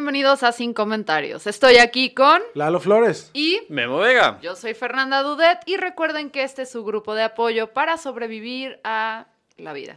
[0.00, 1.46] Bienvenidos a Sin Comentarios.
[1.46, 3.28] Estoy aquí con Lalo Flores.
[3.34, 4.38] y Memo Vega.
[4.40, 8.80] yo soy Fernanda Dudet y recuerden que este es su grupo de apoyo para sobrevivir
[8.82, 9.26] a
[9.58, 9.96] la vida.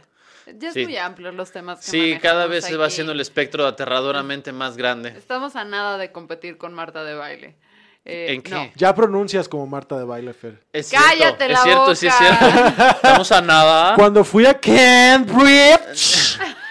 [0.58, 0.84] Ya es Sí.
[0.84, 4.76] muy amplio los temas que Sí, cada vez se va haciendo el espectro aterradoramente más
[4.76, 5.08] grande.
[5.16, 7.56] Estamos a nada de competir con Marta de baile.
[8.04, 8.50] Eh, ¿En qué?
[8.50, 8.70] no.
[8.76, 10.60] Ya pronuncias como Marta de baile, Fer.
[10.70, 12.38] Es Cállate cierto, la es cierto, sí es boca.
[12.50, 12.82] cierto.
[12.96, 13.94] Estamos a nada.
[13.94, 16.38] Cuando fui a Cambridge.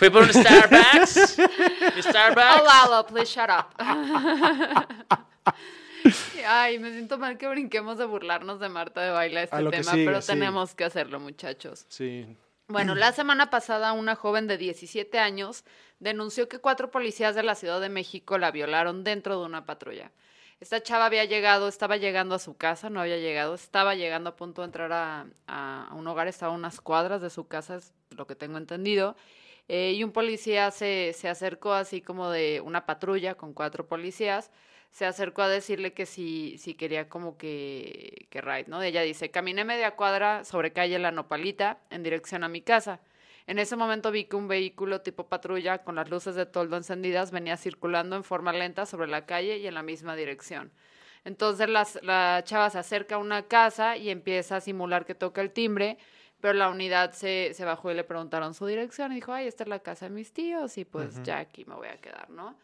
[0.00, 1.36] Fui por un Starbucks.
[1.96, 2.64] Oh, Starbucks.
[2.64, 3.66] Lalo, please shut up.
[6.46, 9.92] Ay, me siento mal que brinquemos de burlarnos de Marta de baile a este tema,
[9.92, 10.28] sigue, pero sí.
[10.28, 11.84] tenemos que hacerlo, muchachos.
[11.88, 12.26] Sí.
[12.68, 15.64] Bueno, la semana pasada una joven de 17 años
[15.98, 20.10] denunció que cuatro policías de la Ciudad de México la violaron dentro de una patrulla.
[20.60, 24.36] Esta chava había llegado, estaba llegando a su casa, no había llegado, estaba llegando a
[24.36, 27.76] punto de entrar a, a- a un hogar, estaba a unas cuadras de su casa,
[27.76, 29.16] es lo que tengo entendido.
[29.72, 34.50] Eh, y un policía se, se acercó así como de una patrulla con cuatro policías,
[34.90, 38.82] se acercó a decirle que si, si quería como que, que ride, ¿no?
[38.82, 43.00] Ella dice, caminé media cuadra sobre calle La Nopalita en dirección a mi casa.
[43.46, 47.30] En ese momento vi que un vehículo tipo patrulla con las luces de toldo encendidas
[47.30, 50.72] venía circulando en forma lenta sobre la calle y en la misma dirección.
[51.24, 55.40] Entonces las- la chava se acerca a una casa y empieza a simular que toca
[55.40, 55.98] el timbre,
[56.40, 59.64] pero la unidad se, se bajó y le preguntaron su dirección y dijo, ay, esta
[59.64, 62.56] es la casa de mis tíos y pues ya aquí me voy a quedar, ¿no?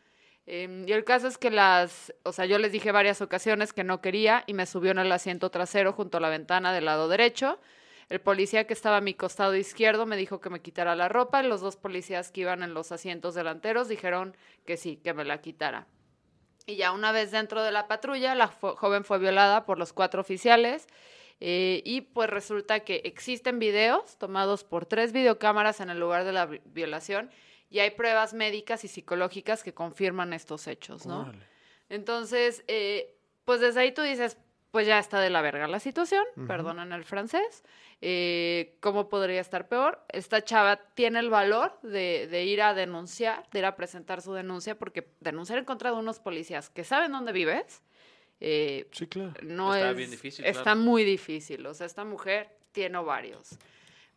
[0.47, 3.83] Em, y el caso es que las, o sea, yo les dije varias ocasiones que
[3.83, 7.09] no quería y me subió en el asiento trasero junto a la ventana del lado
[7.09, 7.59] derecho.
[8.09, 11.43] El policía que estaba a mi costado izquierdo me dijo que me quitara la ropa
[11.43, 15.25] y los dos policías que iban en los asientos delanteros dijeron que sí, que me
[15.25, 15.89] la quitara.
[16.67, 20.21] Y ya una vez dentro de la patrulla, la joven fue violada por los cuatro
[20.21, 20.87] oficiales.
[21.41, 26.33] Eh, y pues resulta que existen videos tomados por tres videocámaras en el lugar de
[26.33, 27.31] la vi- violación
[27.69, 31.23] y hay pruebas médicas y psicológicas que confirman estos hechos, ¿no?
[31.23, 31.45] Órale.
[31.89, 34.39] Entonces, eh, pues desde ahí tú dices,
[34.71, 37.65] pues ya está de la verga la situación, perdonan el francés.
[38.03, 40.05] eh, ¿Cómo podría estar peor?
[40.11, 44.35] Esta chava tiene el valor de, de ir a denunciar, de ir a presentar su
[44.35, 47.83] denuncia, porque denunciar en contra de unos policías que saben dónde vives,
[48.41, 49.33] eh, Sí, claro.
[49.43, 49.97] no Está es.
[49.97, 50.81] bien difícil, Está claro.
[50.81, 51.67] muy difícil.
[51.67, 53.57] O sea, esta mujer tiene ovarios.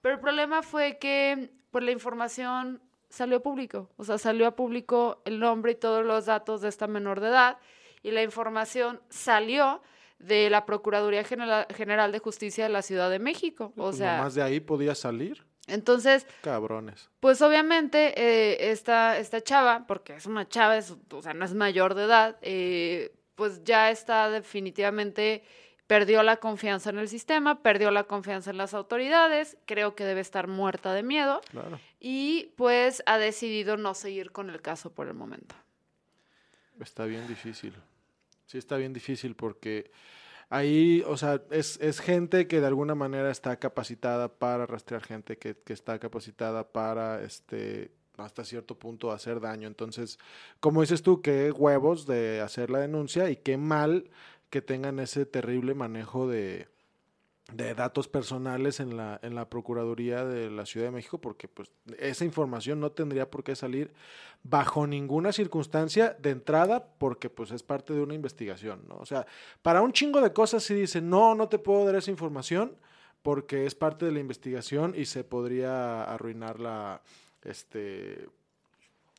[0.02, 3.90] Pero el problema fue que pues, la información salió a público.
[3.98, 7.28] O sea, salió a público el nombre y todos los datos de esta menor de
[7.30, 7.58] edad.
[8.04, 9.82] Y la información salió
[10.20, 13.74] de la Procuraduría General, General de Justicia de la Ciudad de México.
[13.78, 15.46] O Pues sea, Nomás de ahí podía salir.
[15.68, 17.10] entonces, Cabrones.
[17.20, 21.54] pues obviamente eh, esta, esta chava, porque es una chava, es- o sea, no es
[21.54, 25.44] mayor de edad, eh, pues ya está definitivamente,
[25.88, 30.20] perdió la confianza en el sistema, perdió la confianza en las autoridades, creo que debe
[30.20, 31.80] estar muerta de miedo Claro.
[32.02, 35.56] y pues ha decidido no seguir con el caso por el momento.
[36.82, 37.74] Está bien difícil.
[38.46, 39.90] Sí, está bien difícil porque
[40.50, 45.38] ahí, o sea, es, es gente que de alguna manera está capacitada para rastrear gente,
[45.38, 49.68] que, que está capacitada para, este, hasta cierto punto hacer daño.
[49.68, 50.20] Entonces,
[50.60, 54.10] como dices tú, qué huevos de hacer la denuncia y qué mal
[54.50, 56.68] que tengan ese terrible manejo de,
[57.76, 62.24] datos personales en la, en la Procuraduría de la Ciudad de México, porque pues esa
[62.24, 63.92] información no tendría por qué salir
[64.44, 68.98] bajo ninguna circunstancia de entrada, porque pues es parte de una investigación, ¿no?
[68.98, 69.26] O sea,
[69.64, 72.78] para un chingo de cosas sí dicen, no, no te puedo dar esa información
[73.22, 77.02] porque es parte de la investigación y se podría arruinar la,
[77.44, 78.28] este,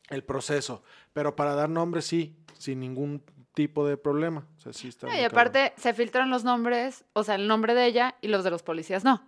[0.09, 0.83] el proceso.
[1.13, 3.23] Pero para dar nombres sí, sin ningún
[3.55, 4.47] tipo de problema.
[4.59, 5.27] O sea, sí está y cabrón.
[5.27, 8.63] aparte se filtran los nombres, o sea, el nombre de ella y los de los
[8.63, 9.23] policías no.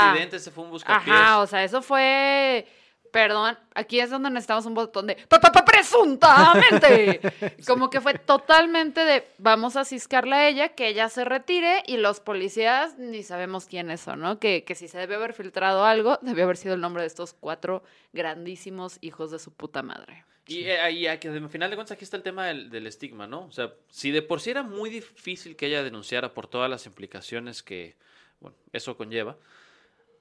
[0.00, 1.16] fue un accidente, se fue un buscapiés.
[1.16, 2.66] Ajá, o sea, eso fue
[3.12, 7.20] perdón, aquí es donde necesitamos un botón de "Pa, pa, pa, presuntamente.
[7.66, 11.98] Como que fue totalmente de vamos a ciscarla a ella, que ella se retire y
[11.98, 14.40] los policías ni sabemos quiénes son, ¿no?
[14.40, 17.34] Que, que si se debió haber filtrado algo, debió haber sido el nombre de estos
[17.34, 20.24] cuatro grandísimos hijos de su puta madre.
[20.48, 21.18] Y eh, ahí, al
[21.50, 23.44] final de cuentas, aquí está el tema del, del estigma, ¿no?
[23.44, 26.86] O sea, si de por sí era muy difícil que ella denunciara por todas las
[26.86, 27.94] implicaciones que,
[28.40, 29.36] bueno, eso conlleva,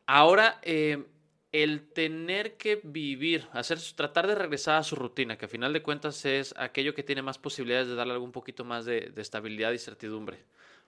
[0.05, 1.03] ahora eh,
[1.51, 5.83] el tener que vivir, hacer, tratar de regresar a su rutina, que al final de
[5.83, 9.71] cuentas es aquello que tiene más posibilidades de darle algún poquito más de, de estabilidad
[9.71, 10.43] y certidumbre,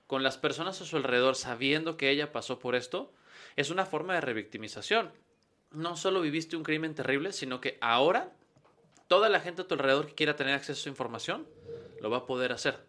[0.07, 3.11] con las personas a su alrededor sabiendo que ella pasó por esto,
[3.55, 5.11] es una forma de revictimización.
[5.71, 8.31] No solo viviste un crimen terrible, sino que ahora
[9.07, 11.47] toda la gente a tu alrededor que quiera tener acceso a información
[12.01, 12.79] lo va a poder hacer.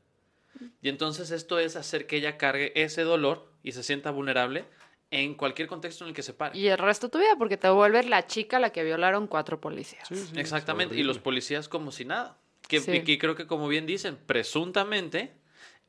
[0.82, 4.64] Y entonces esto es hacer que ella cargue ese dolor y se sienta vulnerable
[5.10, 6.58] en cualquier contexto en el que se pare.
[6.58, 9.26] Y el resto de tu vida, porque te vuelves la chica a la que violaron
[9.26, 10.08] cuatro policías.
[10.08, 12.38] Sí, sí, Exactamente, y los policías como si nada.
[12.68, 12.90] Que, Sí.
[12.92, 15.32] y que creo que como bien dicen, presuntamente,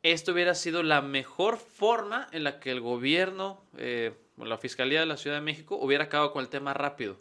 [0.03, 5.00] esto hubiera sido la mejor forma en la que el gobierno, eh, o la Fiscalía
[5.00, 7.17] de la Ciudad de México, hubiera acabado con el tema rápido.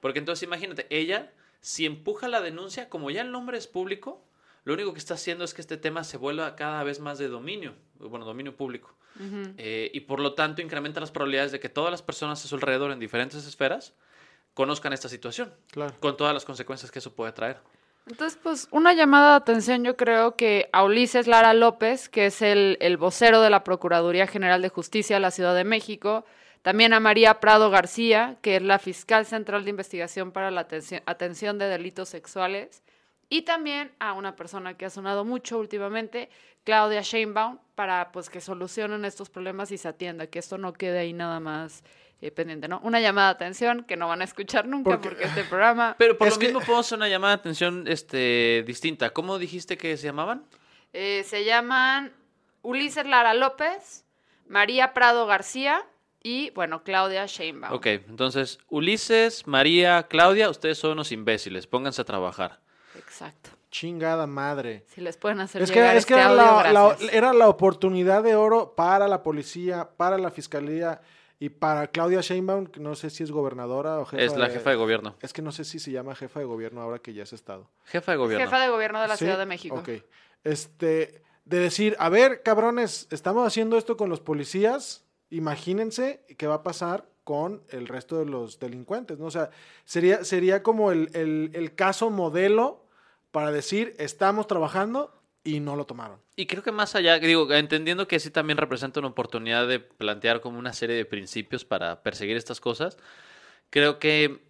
[0.00, 4.22] Porque entonces imagínate, ella, si empuja la denuncia, como ya el nombre es público,
[4.64, 7.28] lo único que está haciendo es que este tema se vuelva cada vez más de
[7.28, 8.94] dominio, bueno, dominio público.
[9.56, 12.54] Eh, y por lo tanto incrementa las probabilidades de que todas las personas a su
[12.54, 13.92] alrededor en diferentes esferas
[14.54, 15.92] conozcan esta situación, Claro.
[15.98, 17.58] con todas las consecuencias que eso puede traer.
[18.06, 22.40] Entonces, pues una llamada de atención yo creo que a Ulises Lara López, que es
[22.42, 26.24] el, el vocero de la Procuraduría General de Justicia de la Ciudad de México,
[26.62, 31.02] también a María Prado García, que es la fiscal central de investigación para la atención,
[31.06, 32.82] atención de delitos sexuales,
[33.28, 36.30] y también a una persona que ha sonado mucho últimamente,
[36.64, 40.98] Claudia Sheinbaum, para pues que solucionen estos problemas y se atienda, que esto no quede
[40.98, 41.82] ahí nada más
[42.20, 42.80] eh, pendiente, ¿no?
[42.82, 46.18] Una llamada de atención que no van a escuchar nunca Porque- porque este programa Pero
[46.18, 49.10] por Es lo que- mismo podemos hacer una llamada de atención este, distinta.
[49.10, 50.44] ¿Cómo dijiste que se llamaban?
[50.92, 52.12] Eh, se llaman
[52.62, 54.04] Ulises Lara López,
[54.48, 55.84] María Prado García
[56.22, 57.72] y, bueno, Claudia Sheinbaum.
[57.72, 62.58] Ok, entonces, Ulises, María, Claudia, ustedes son unos imbéciles, pónganse a trabajar.
[62.98, 63.50] Exacto.
[63.70, 64.84] Chingada madre.
[64.88, 67.12] Si les pueden hacer Es que, llegar es que este era, audio, la, la- gracias.
[67.12, 71.00] era la oportunidad de oro para la policía, para la fiscalía
[71.38, 74.70] y para Claudia Sheinbaum, que no sé si es gobernadora o jefa es la jefa
[74.70, 75.14] de gobierno.
[75.20, 77.70] Es que no sé si se llama jefa de gobierno ahora que ya es Estado.
[77.84, 78.44] Jefa de gobierno.
[78.46, 79.24] Jefa de gobierno de la ¿Sí?
[79.24, 79.76] Ciudad de México.
[79.76, 79.88] Ok.
[80.44, 86.56] Este, de decir, a ver, cabrones, estamos haciendo esto con los policías, imagínense qué va
[86.56, 89.26] a pasar con el resto de los delincuentes, ¿no?
[89.26, 89.50] O sea,
[89.84, 92.84] sería, sería como el, el- el caso modelo
[93.38, 95.14] para decir, estamos trabajando
[95.44, 96.18] y no lo tomaron.
[96.34, 100.40] Y creo que más allá, digo, entendiendo que sí también representa una oportunidad de plantear
[100.40, 102.96] como una serie de principios para perseguir estas cosas,
[103.70, 104.42] creo que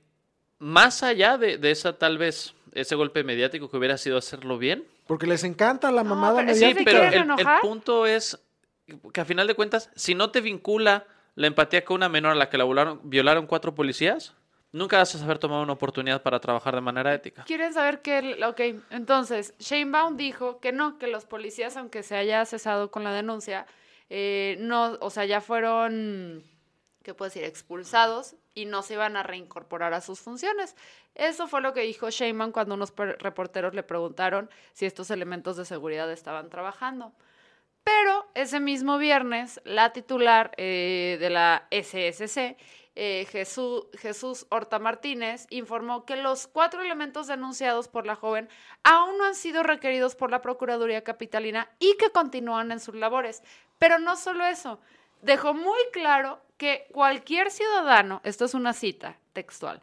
[0.58, 4.87] más allá de, de esa tal vez, ese golpe mediático que hubiera sido hacerlo bien,
[5.06, 6.90] Porque les encanta la No, mamada pero sí, ¿se mediática.
[6.90, 8.38] pero quieren el, el punto es
[9.12, 11.05] que a final de cuentas, si no te vincula
[11.35, 14.32] la empatía con una menor a la que la violaron, violaron cuatro policías,
[14.73, 17.44] nunca vas a saber tomar una oportunidad para trabajar de manera ética.
[17.44, 18.19] ¿Quieren saber qué?
[18.19, 18.61] el- Ok,
[18.91, 23.67] entonces, Sheinbaum dijo que no, que los policías, aunque se haya cesado con la denuncia,
[24.11, 26.43] eh, no, o sea, ya fueron,
[27.03, 30.75] ¿qué puedo decir?, expulsados y no se iban a reincorporar a sus funciones.
[31.14, 35.64] Eso fue lo que dijo Sheinbaum cuando unos reporteros le preguntaron si estos elementos de
[35.64, 37.12] seguridad estaban trabajando.
[37.85, 42.57] Pero ese mismo viernes, la titular eh, de la SSC,
[43.00, 48.49] eh, Jesús, Jesús Horta Martínez, informó que los cuatro elementos denunciados por la joven
[48.83, 53.45] aún no han sido requeridos por la Procuraduría Capitalina y que continúan en sus labores.
[53.78, 54.81] Pero no solo eso,
[55.23, 59.81] dejó muy claro que cualquier ciudadano, esto es una cita textual,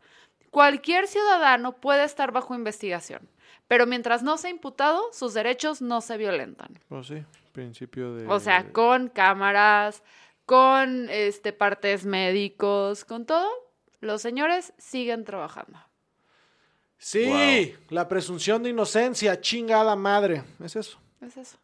[0.51, 3.29] cualquier ciudadano puede estar bajo investigación,
[3.69, 6.77] pero mientras no sea imputado, sus derechos no se violentan.
[6.89, 8.27] Pues sí, principio de...
[8.27, 10.03] O sea, con cámaras,
[10.45, 13.49] con este partes médicos, con todo,
[14.01, 15.79] los señores siguen trabajando.
[16.97, 20.43] Sí, la presunción de inocencia, chingada madre.
[20.63, 20.97] Es eso.
[21.21, 21.57] Es eso.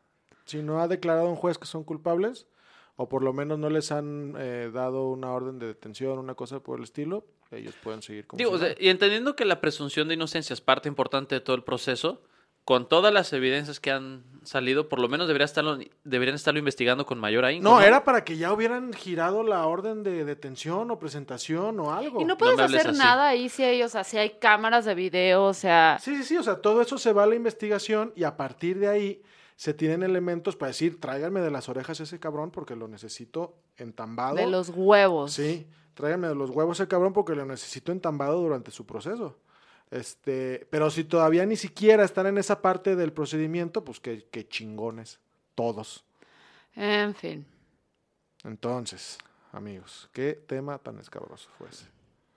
[0.46, 2.48] Si no ha declarado un juez que son culpables,
[2.96, 6.60] o por lo menos no les han eh, dado una orden de detención, una cosa
[6.60, 8.82] por el estilo, ellos pueden seguir como Digo, si o sea, nada.
[8.82, 12.22] y entendiendo que la presunción de inocencia es parte importante de todo el proceso,
[12.66, 17.06] con todas las evidencias que han salido, por lo menos debería estarlo, deberían estarlo investigando
[17.06, 17.64] con mayor ahínco.
[17.64, 22.22] No, era para que ya hubieran girado la orden de detención o presentación o algo.
[22.22, 22.98] Y no puedes hacer así.
[22.98, 26.24] nada ahí si hay, o sea, si hay cámaras de video, o sea, Sí, sí,
[26.24, 29.22] sí, o sea, todo eso se va a la investigación y a partir de ahí
[29.56, 34.36] se tienen elementos para decir, tráiganme de las orejas ese cabrón porque lo necesito entambado.
[34.36, 35.34] de los huevos.
[35.34, 39.38] Sí, tráiganme de los huevos ese cabrón porque lo necesito entambado durante su proceso.
[39.92, 44.48] Este, pero si todavía ni siquiera están en esa parte del procedimiento, pues qué, qué
[44.48, 45.20] chingones,
[45.54, 46.04] todos.
[46.76, 47.46] En fin.
[48.44, 49.18] Entonces,
[49.52, 51.86] amigos, qué tema tan escabroso fue ese.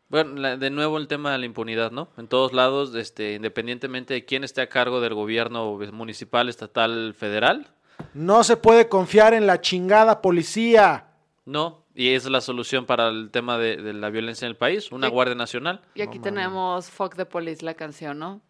[0.08, 2.08] Bueno, la- de nuevo el tema de la impunidad, ¿no?
[2.18, 7.70] En todos lados, este, independientemente de quién esté a cargo del gobierno municipal, estatal, federal,
[8.12, 11.06] No se puede confiar en la chingada policía.
[11.46, 11.83] no.
[11.96, 15.06] Y es la solución para el tema de, de la violencia en el país, una.
[15.06, 15.80] Guardia Nacional.
[15.94, 18.40] Y aquí No tenemos Fuck the Police, la canción, ¿no?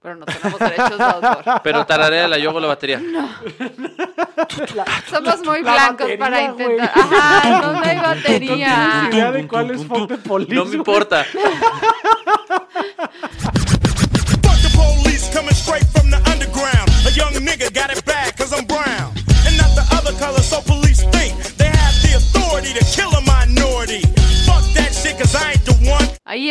[0.00, 1.44] Pero no tenemos derechos de autor.
[1.64, 3.02] Pero tararea la yo con la batería.
[5.10, 6.90] Somos muy La blancos batería, para intentar.
[6.94, 9.08] Ajá, ¿dónde hay batería?
[9.10, 11.26] idea de cuál es fuck the police, No me importa.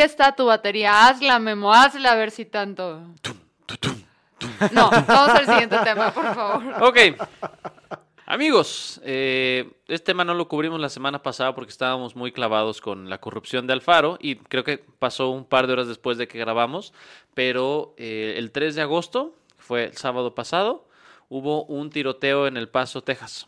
[0.06, 1.08] Está tu batería.
[1.08, 3.02] Hazla, Memo, hazla a ver si tanto.
[4.72, 6.84] No, vamos al siguiente tema, por favor.
[6.84, 6.98] Ok.
[8.28, 13.08] Amigos, eh, este tema no lo cubrimos la semana pasada porque estábamos muy clavados con
[13.08, 16.40] la corrupción de Alfaro y creo que pasó un par de horas después de que
[16.40, 16.92] grabamos,
[17.36, 20.88] pero eh, el 3 de agosto, fue el sábado pasado,
[21.30, 23.48] hubo un tiroteo en El Paso, Texas.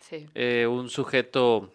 [0.00, 0.26] Sí.
[0.34, 1.70] Eh, un sujeto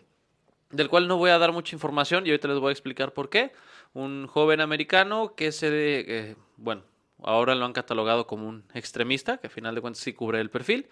[0.72, 3.30] del cual no voy a dar mucha información y ahorita les voy a explicar por
[3.30, 3.54] qué.
[3.94, 6.84] Un joven americano que se, eh, bueno,
[7.24, 10.50] ahora lo han catalogado como un extremista, que a final de cuentas sí cubre el
[10.50, 10.88] perfil.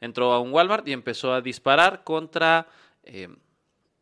[0.00, 2.68] Entró a un Walmart y empezó a disparar contra
[3.04, 3.28] eh,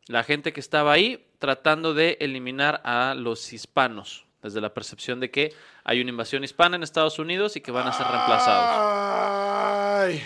[0.07, 5.29] la gente que estaba ahí, tratando de eliminar a los hispanos, desde la percepción de
[5.29, 5.53] que
[5.83, 10.05] hay una invasión hispana en Estados Unidos y que van a ser reemplazados.
[10.07, 10.21] Ay,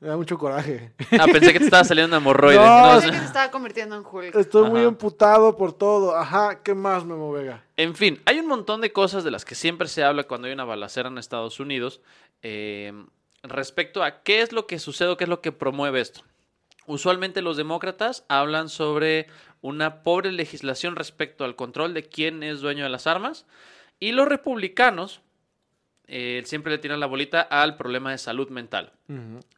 [0.00, 0.92] me da mucho coraje.
[1.18, 2.58] Ah, pensé que te estaba saliendo una hemorroide.
[2.60, 4.34] No, No, Pensé que se estaba convirtiendo en Hulk.
[4.34, 6.16] Estoy muy emputado por todo.
[6.16, 7.62] Ajá, ¿qué más, Memo Vega?
[7.76, 10.54] En fin, hay un montón de cosas de las que siempre se habla cuando hay
[10.54, 12.00] una balacera en Estados Unidos
[12.42, 12.92] eh,
[13.42, 16.22] respecto a qué es lo que sucede o qué es lo que promueve esto.
[16.86, 19.26] Usualmente los demócratas hablan sobre
[19.60, 23.44] una pobre legislación respecto al control de quién es dueño de las armas
[23.98, 25.20] y los republicanos
[26.12, 28.92] eh, siempre le tiran la bolita al problema de salud mental.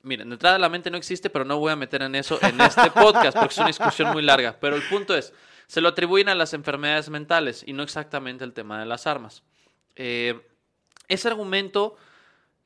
[0.02, 2.60] Miren, de entrada la mente no existe, pero no voy a meter en eso en
[2.60, 4.58] este podcast porque es una discusión muy larga.
[4.60, 5.32] Pero el punto es,
[5.66, 9.42] se lo atribuyen a las enfermedades mentales y no exactamente el tema de las armas.
[9.96, 10.42] Eh,
[11.08, 11.96] ese argumento,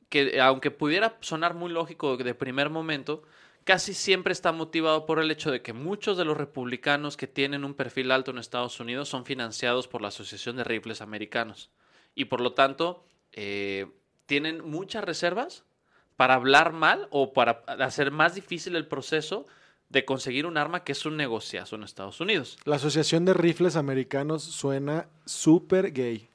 [0.09, 3.23] que aunque pudiera sonar muy lógico de primer momento,
[3.63, 7.63] casi siempre está motivado por el hecho de que muchos de los republicanos que tienen
[7.63, 11.71] un perfil alto en Estados Unidos son financiados por la Asociación de Rifles Americanos.
[12.15, 13.05] Y por lo tanto,
[13.39, 13.85] eh,
[14.25, 15.63] tienen muchas reservas
[16.15, 19.45] para hablar mal o para hacer más difícil el proceso
[19.89, 22.57] de conseguir un arma que es un negociazo en Estados Unidos.
[22.65, 26.31] La Asociación de Rifles Americanos suena súper gay.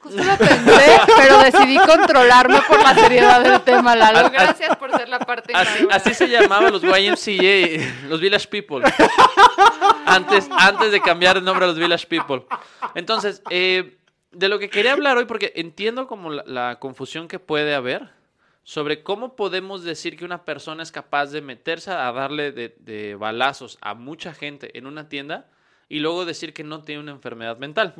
[0.00, 4.28] Justo lo pensé, pero decidí controlarme por la seriedad del tema, Lalo.
[4.30, 8.82] Gracias por ser la parte Así, así se llamaban los YMCA, los Village People.
[10.06, 12.44] Antes, antes de cambiar el nombre a los Village People.
[12.94, 13.99] Entonces, eh,
[14.32, 18.10] de lo que quería hablar hoy, porque entiendo como la, confusión que puede haber
[18.62, 23.14] sobre cómo podemos decir que una persona es capaz de meterse a darle de, de
[23.16, 25.48] balazos a mucha gente en una tienda
[25.88, 27.94] y luego decir que no tiene una enfermedad mental.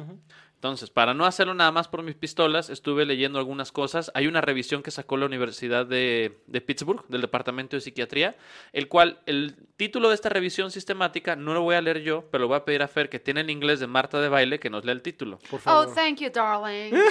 [0.61, 4.11] Entonces, para no hacerlo nada más por mis pistolas, estuve leyendo algunas cosas.
[4.12, 8.37] Hay una revisión que sacó la Universidad de, de Pittsburgh, del Departamento de Psiquiatría,
[8.75, 12.43] el cual, el título de esta revisión sistemática, no lo voy a leer yo, pero
[12.43, 14.69] lo voy a pedir a Fer, que tiene el inglés de Marta de Baile, que
[14.69, 15.38] nos lea el título.
[15.50, 15.95] Por Oh, favor.
[15.95, 16.93] thank you, darling.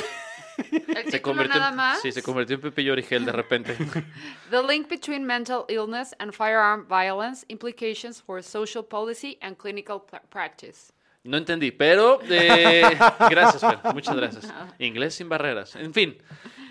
[0.60, 2.02] El Se convirtió, nada en, más.
[2.02, 3.76] sí, se convirtió en Pepillo Origel de repente.
[4.52, 10.22] The link between mental illness and firearm violence, implications for social policy and clinical pra-
[10.30, 10.92] practice.
[11.24, 12.82] No entendí, pero eh,
[13.30, 13.94] gracias, Fer.
[13.94, 14.54] Muchas gracias.
[14.80, 15.76] Inglés sin barreras.
[15.76, 16.18] En fin,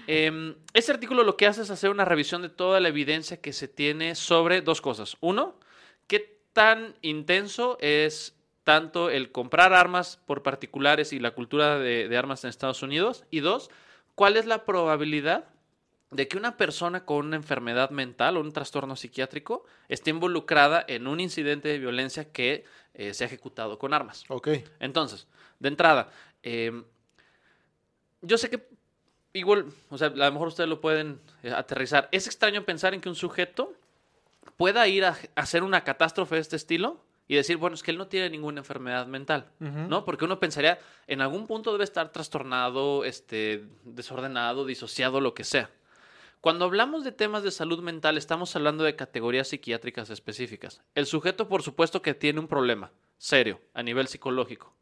[0.06, 3.52] eh, este artículo lo que hace es hacer una revisión de toda la evidencia que
[3.52, 5.16] se tiene sobre dos cosas.
[5.20, 5.58] Uno,
[6.06, 12.16] qué tan intenso es tanto el comprar armas por particulares y la cultura de, de
[12.16, 13.24] armas en Estados Unidos.
[13.30, 13.70] Y dos,
[14.14, 15.44] cuál es la probabilidad
[16.10, 21.06] de que una persona con una enfermedad mental o un trastorno psiquiátrico esté involucrada en
[21.06, 24.24] un incidente de violencia que eh, se ha ejecutado con armas.
[24.28, 24.48] Ok.
[24.80, 25.26] Entonces,
[25.58, 26.10] de entrada,
[26.42, 26.82] eh,
[28.22, 28.68] yo sé que
[29.34, 32.08] igual, o sea, a lo mejor ustedes lo pueden eh, aterrizar.
[32.10, 33.74] Es extraño pensar en que un sujeto
[34.56, 37.90] pueda ir a, a hacer una catástrofe de este estilo y decir, bueno, es que
[37.90, 40.06] él no tiene ninguna enfermedad mental, ¿no?
[40.06, 45.70] Porque uno pensaría, en algún punto debe estar trastornado, este, desordenado, disociado, lo que sea.
[46.40, 50.80] Cuando hablamos de temas de salud mental, estamos hablando de categorías psiquiátricas específicas.
[50.94, 54.72] El sujeto, por supuesto, que tiene un problema serio a nivel psicológico.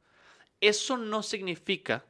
[0.61, 2.05] Eso no significa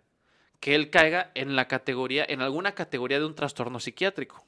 [0.59, 4.45] que él caiga en la categoría, en alguna categoría de un trastorno psiquiátrico.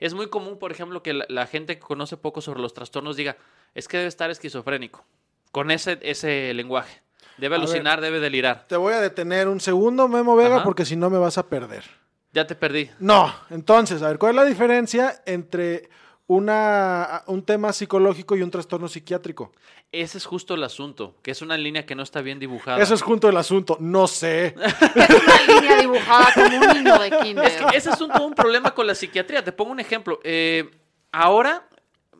[0.00, 3.16] Es muy común, por ejemplo, que la, la gente que conoce poco sobre los trastornos
[3.16, 3.36] diga,
[3.74, 5.04] es que debe estar esquizofrénico,
[5.50, 7.02] con ese, ese lenguaje.
[7.36, 7.60] Debe ver.
[7.60, 8.66] alucinar, debe delirar.
[8.66, 10.64] Te voy a detener un segundo, Memo Vega, Ajá.
[10.64, 11.84] porque si no me vas a perder.
[12.32, 12.90] Ya te perdí.
[12.98, 15.90] No, entonces, a ver, ¿cuál es la diferencia entre
[16.26, 19.52] una, un tema psicológico y un trastorno psiquiátrico?
[19.92, 22.82] Ese es justo el asunto, que es una línea que no está bien dibujada.
[22.82, 24.54] Eso es junto el asunto, no sé.
[24.94, 27.44] Es una línea dibujada como un niño de kinder.
[27.44, 29.44] Es que ese es un, un problema con la psiquiatría.
[29.44, 30.18] Te pongo un ejemplo.
[30.24, 30.70] Eh,
[31.10, 31.68] ahora,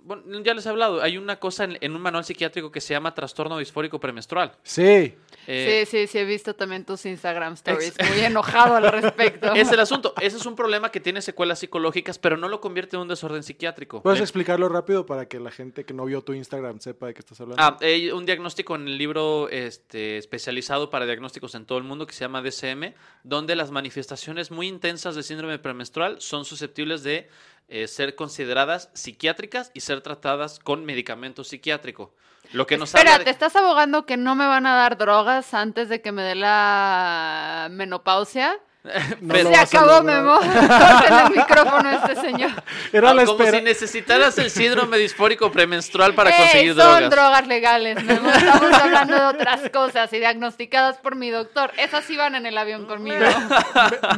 [0.04, 2.94] bueno, ya les he hablado, hay una cosa en, en un manual psiquiátrico que se
[2.94, 4.52] llama trastorno disfórico premenstrual.
[4.62, 5.14] Sí.
[5.46, 7.94] Eh, sí, sí, sí, he visto también tus Instagram stories.
[8.08, 9.52] Muy enojado al respecto.
[9.62, 10.14] Es el asunto.
[10.20, 13.42] Ese es un problema que tiene secuelas psicológicas, pero no lo convierte en un desorden
[13.42, 14.02] psiquiátrico.
[14.02, 17.20] ¿Puedes explicarlo rápido para que la gente que no vio tu Instagram sepa de qué
[17.20, 17.62] estás hablando?
[17.62, 22.06] Ah, hay un diagnóstico en el libro este, especializado para diagnósticos en todo el mundo
[22.06, 22.94] que se llama DCM,
[23.24, 27.28] donde las manifestaciones muy intensas de síndrome premenstrual son susceptibles de
[27.68, 32.14] eh, ser consideradas psiquiátricas y ser tratadas con medicamento psiquiátrico.
[32.52, 35.54] Lo que nos Espera, habla ¿te estás abogando que no me van a dar drogas
[35.54, 38.58] antes de que me dé la menopausia?
[39.20, 40.02] No Se acabó.
[40.02, 40.40] Memo.
[40.42, 42.50] El micrófono a este señor.
[42.92, 43.58] Era Ah, la como espera.
[43.58, 47.10] si necesitaras el síndrome disfórico premenstrual para Ey, conseguir son drogas.
[47.10, 48.28] drogas legales, Memo.
[48.28, 51.70] Estamos hablando de otras cosas y diagnosticadas por mi doctor.
[51.78, 53.24] Esas sí van en el avión conmigo.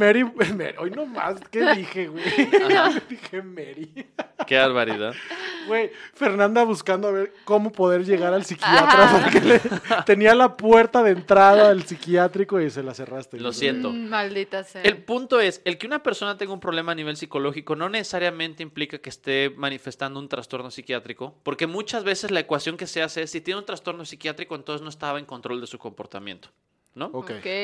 [0.01, 2.25] Mary, Mary- hoy no más, ¿qué dije, güey?
[3.09, 4.07] dije Mary.
[4.47, 5.13] Qué barbaridad.
[5.67, 9.19] Güey, Fernanda buscando a ver cómo poder llegar al psiquiatra Ajá.
[9.23, 9.61] porque le-
[10.05, 13.39] tenía la puerta de entrada del psiquiátrico y se la cerraste.
[13.41, 13.91] Lo siento.
[13.91, 14.09] Mm,
[14.55, 14.83] maldita sea.
[14.83, 18.63] El punto es, el que una persona tenga un problema a nivel psicológico no necesariamente
[18.63, 23.23] implica que esté manifestando un trastorno psiquiátrico, porque muchas veces la ecuación que se hace
[23.23, 26.51] es, si tiene un trastorno psiquiátrico, entonces no estaba en control de su comportamiento,
[26.95, 27.11] ¿no?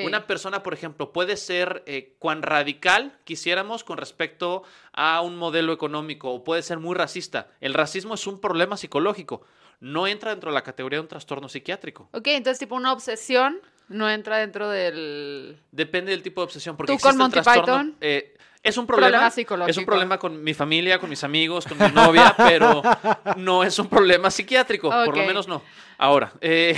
[0.05, 5.73] Una persona, por ejemplo, puede ser eh, cuán radical quisiéramos con respecto a un modelo
[5.73, 7.49] económico o puede ser muy racista.
[7.61, 9.43] El racismo es un problema psicológico,
[9.81, 12.09] no entra dentro de la categoría de un trastorno psiquiátrico.
[12.13, 15.59] Ok, entonces tipo una obsesión no entra dentro del...
[15.73, 16.77] Depende del tipo de obsesión.
[16.77, 17.97] Porque ¿Tú con existe el Monty trastorno, Python?
[18.01, 19.81] eh, es un problema, Problema Es psicológico.
[19.81, 22.83] un problema con mi familia, con mis amigos, con mi novia, pero
[23.37, 24.91] no es un problema psiquiátrico.
[24.91, 25.63] Por lo menos no.
[25.99, 26.77] Ahora, eh,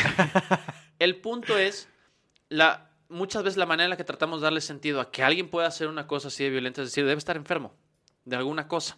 [0.98, 1.88] el punto es
[2.48, 5.50] la muchas veces la manera en la que tratamos de darle sentido a que alguien
[5.50, 7.74] pueda hacer una cosa así de violenta es decir, debe estar enfermo
[8.24, 8.96] de alguna cosa.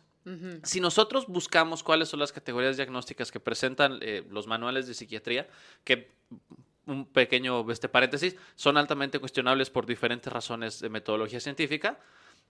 [0.62, 5.48] Si nosotros buscamos cuáles son las categorías diagnósticas que presentan eh, los manuales de psiquiatría,
[5.85, 6.12] que
[6.87, 11.99] un pequeño este, paréntesis, son altamente cuestionables por diferentes razones de metodología científica,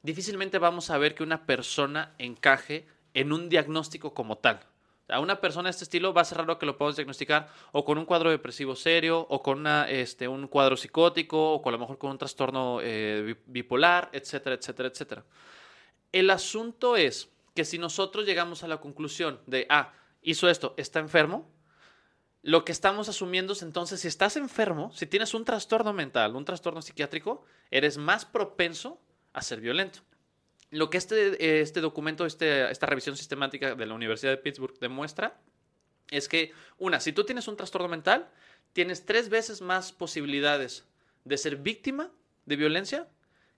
[0.02, 4.60] difícilmente vamos a ver que una persona encaje en un diagnóstico como tal.
[5.08, 7.84] A una persona de este estilo va a ser raro que lo podamos diagnosticar o
[7.84, 11.76] con un cuadro depresivo serio, o con una, este, un cuadro psicótico, o con a
[11.76, 15.24] lo mejor con un trastorno eh, bi- bipolar, etcétera, etcétera, etcétera.
[16.10, 19.92] El asunto es que si nosotros llegamos a la conclusión de, ah,
[20.22, 21.50] hizo esto, está enfermo,
[22.44, 26.44] lo que estamos asumiendo es entonces, si estás enfermo, si tienes un trastorno mental, un
[26.44, 29.00] trastorno psiquiátrico, eres más propenso
[29.32, 30.00] a ser violento.
[30.70, 35.40] Lo que este, este documento, este, esta revisión sistemática de la Universidad de Pittsburgh demuestra
[36.10, 38.28] es que, una, si tú tienes un trastorno mental,
[38.74, 40.84] tienes tres veces más posibilidades
[41.24, 42.10] de ser víctima
[42.44, 43.08] de violencia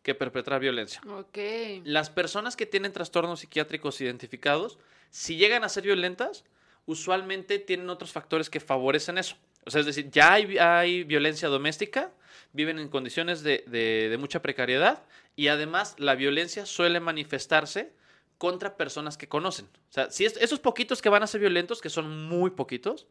[0.05, 1.01] que perpetrar violencia.
[1.09, 1.39] Ok.
[1.83, 4.79] Las personas que tienen trastornos psiquiátricos identificados,
[5.11, 6.45] si llegan a ser violentas,
[6.87, 9.37] usualmente tienen otros factores que favorecen eso.
[9.65, 12.13] O sea, es decir, ya hay, violencia doméstica,
[12.53, 15.03] viven en condiciones de, mucha precariedad
[15.35, 17.93] y además la violencia suele manifestarse
[18.39, 19.67] contra personas que conocen.
[19.67, 23.07] O sea, si es- esos poquitos que van a ser violentos, que son muy poquitos,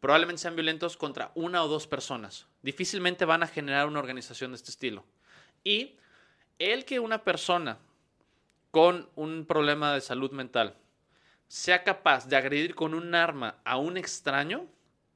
[0.00, 2.46] probablemente sean violentos contra una o dos personas.
[2.62, 5.04] Difícilmente van a generar una organización de este estilo.
[5.64, 5.96] Y
[6.58, 7.78] el que una persona
[8.70, 10.76] con un problema de salud mental
[11.48, 14.66] sea capaz de agredir con un arma a un extraño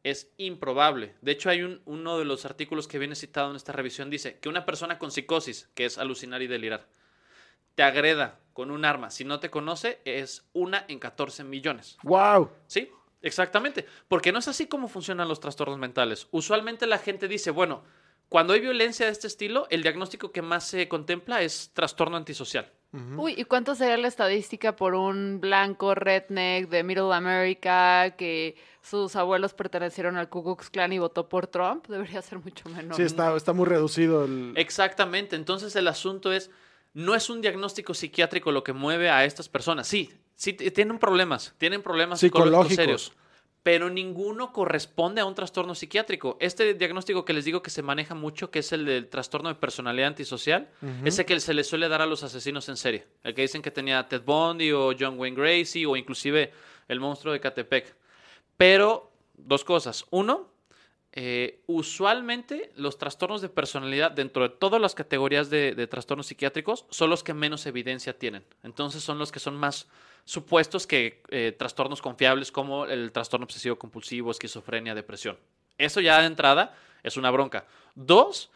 [0.03, 1.15] es improbable.
[1.21, 4.39] De hecho, hay un- uno de los artículos que viene citado en esta revisión, dice
[4.39, 6.87] que una persona con psicosis, que es alucinar y delirar,
[7.75, 11.99] te agreda con un arma, si no te conoce, es una en 14 millones.
[12.03, 12.51] ¡Wow!
[12.67, 12.91] Sí,
[13.23, 13.87] exactamente.
[14.09, 16.29] Porque no es así como funcionan los trastornos mentales.
[16.31, 17.83] Usualmente la gente dice, bueno,
[18.29, 22.71] cuando hay violencia de este estilo, el diagnóstico que más se contempla es trastorno antisocial.
[22.93, 29.15] Uy, ¿y cuánto sería la estadística por un blanco redneck de Middle America que sus
[29.15, 31.87] abuelos pertenecieron al Ku Klux Klan y votó por Trump?
[31.87, 32.97] Debería ser mucho menor.
[32.97, 34.55] Sí, está, está muy reducido el...
[34.57, 35.37] Exactamente.
[35.37, 36.51] Entonces el asunto es,
[36.93, 39.87] no es un diagnóstico psiquiátrico lo que mueve a estas personas.
[39.87, 43.03] Sí, sí tienen problemas, tienen problemas psicológicos Psicológicos.
[43.05, 43.13] serios.
[43.63, 46.39] Pero ninguno corresponde a un trastorno psiquiátrico.
[46.41, 49.55] Este diagnóstico que les digo que se maneja mucho, que es el del trastorno de
[49.57, 50.69] personalidad antisocial,
[51.05, 53.07] ese que se le suele dar a los asesinos en serie.
[53.23, 56.53] El que dicen que tenía Ted Bundy o John Wayne Gracie o inclusive
[56.89, 57.95] el monstruo de Catepec.
[58.57, 60.07] Pero, dos cosas.
[60.11, 60.49] Uno,
[61.13, 67.11] eh, usualmente los trastornos de personalidad dentro de todas las categorías de, trastornos psiquiátricos son
[67.11, 68.45] los que menos evidencia tienen.
[68.63, 69.89] Entonces son los que son más
[70.25, 75.37] supuestos que eh, trastornos confiables como el trastorno obsesivo compulsivo, esquizofrenia, depresión.
[75.79, 77.67] Eso ya de entrada es una bronca.
[77.97, 78.51] Dos,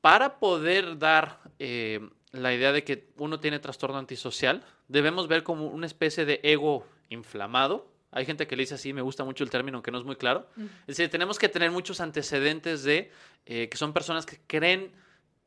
[0.00, 2.00] para poder dar eh,
[2.32, 6.86] la idea de que uno tiene trastorno antisocial, debemos ver como una especie de ego
[7.10, 7.86] inflamado.
[8.16, 10.16] Hay gente que le dice así, me gusta mucho el término, aunque no es muy
[10.16, 10.48] claro.
[10.56, 13.10] Es decir, tenemos que tener muchos antecedentes de
[13.44, 14.90] eh, que son personas que creen,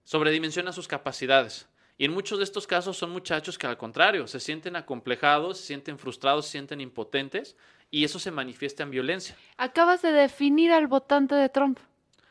[0.03, 1.67] sobredimensionan sus capacidades.
[1.97, 5.65] Y en muchos de estos casos son muchachos que al contrario, se sienten acomplejados, se
[5.65, 7.57] sienten frustrados, se sienten impotentes
[7.89, 9.35] y eso se manifiesta en violencia.
[9.57, 11.79] Acabas de definir al votante de Trump.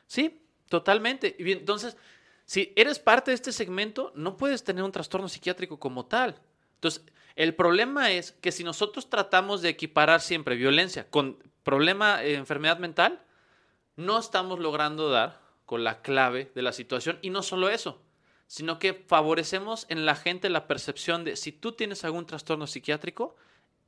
[0.07, 1.35] Sí, totalmente.
[1.37, 1.97] Y bien, entonces,
[2.45, 6.41] si eres parte de este segmento, no puedes tener un trastorno psiquiátrico como tal.
[6.77, 7.03] Entonces,
[7.39, 12.81] el problema es que si nosotros tratamos de equiparar siempre violencia con problema, eh, enfermedad
[12.81, 13.23] mental,
[13.95, 17.21] no estamos logrando dar con la clave de la situación.
[17.23, 18.03] Y no solo eso,
[18.49, 23.37] sino que favorecemos en la gente la percepción de si tú tienes algún trastorno psiquiátrico,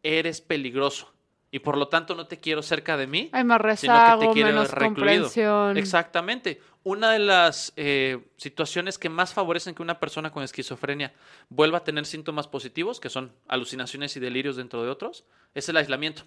[0.05, 1.13] eres peligroso.
[1.53, 4.33] Y por lo tanto no te quiero cerca de mí, Hay más sino que te
[4.33, 5.73] quiero recluido.
[5.73, 6.61] Exactamente.
[6.83, 11.13] Una de las eh, situaciones que más favorecen que una persona con esquizofrenia
[11.49, 15.77] vuelva a tener síntomas positivos, que son alucinaciones y delirios dentro de otros, es el
[15.77, 16.23] aislamiento.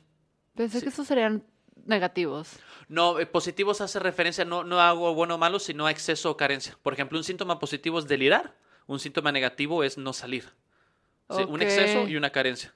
[0.55, 0.83] Pensé Sí.
[0.83, 1.43] que esos serían
[1.86, 2.59] negativos.
[2.88, 6.29] No, eh, positivos hace referencia no, no a algo bueno o malo, sino a exceso
[6.31, 6.77] o carencia.
[6.83, 8.55] Por ejemplo, un síntoma positivo es delirar,
[8.86, 10.43] un síntoma negativo es no salir.
[11.29, 12.73] Sí, Un exceso y una carencia.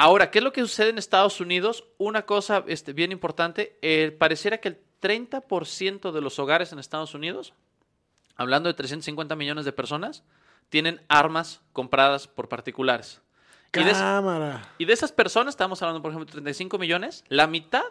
[0.00, 1.82] Ahora, ¿qué es lo que sucede en Estados Unidos?
[1.98, 7.14] Una cosa este, bien importante, eh, pareciera que el 30% de los hogares en Estados
[7.14, 7.52] Unidos,
[8.36, 10.22] hablando de 350 millones de personas,
[10.68, 13.20] tienen armas compradas por particulares.
[13.74, 14.72] Y de, es- Cámara.
[14.78, 17.82] y de esas personas, estamos hablando, por ejemplo, de 35 millones, la mitad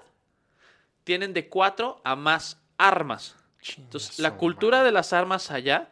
[1.04, 3.36] tienen de 4 a más armas.
[3.78, 5.92] Entonces, la cultura de las armas allá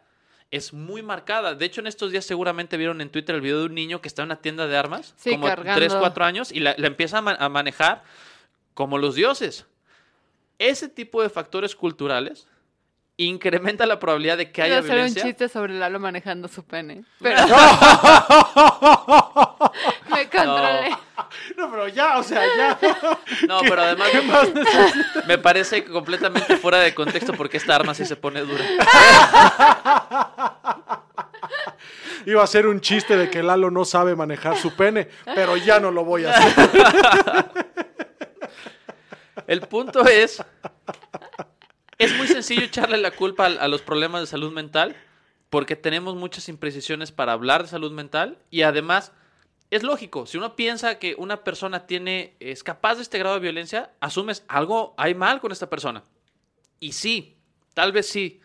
[0.52, 1.56] es muy marcada.
[1.56, 4.08] De hecho, en estos días seguramente vieron en Twitter el video de un niño que
[4.08, 5.80] está en una tienda de armas, Sí, como cargando.
[5.80, 8.04] 3, 4 años, y la, la empieza a, ma- a manejar
[8.74, 9.66] como los dioses.
[10.60, 12.48] Ese tipo de factores culturales
[13.18, 15.24] incrementa la probabilidad de que haya hacer un violencia.
[15.24, 17.04] chiste sobre Lalo manejando su pene.
[17.22, 17.42] Pero
[20.10, 20.90] me controlé.
[20.92, 21.00] No,
[21.72, 22.80] pero ya, o sea, ya.
[23.48, 24.10] No, pero además
[25.28, 28.64] me parece completamente fuera de contexto porque esta arma sí se pone dura.
[32.26, 35.80] Iba a ser un chiste de que Lalo no sabe manejar su pene, pero ya
[35.80, 36.72] no lo voy a hacer.
[39.46, 40.44] El punto es,
[42.00, 44.96] es muy sencillo echarle la culpa a los problemas de salud mental
[45.52, 49.12] porque tenemos muchas imprecisiones para hablar de salud mental y además
[49.76, 53.42] es lógico, si uno piensa que una persona tiene es capaz de este grado de
[53.42, 56.04] violencia, asumes algo hay mal con esta persona.
[56.80, 57.38] Y sí,
[57.74, 58.42] tal vez sí,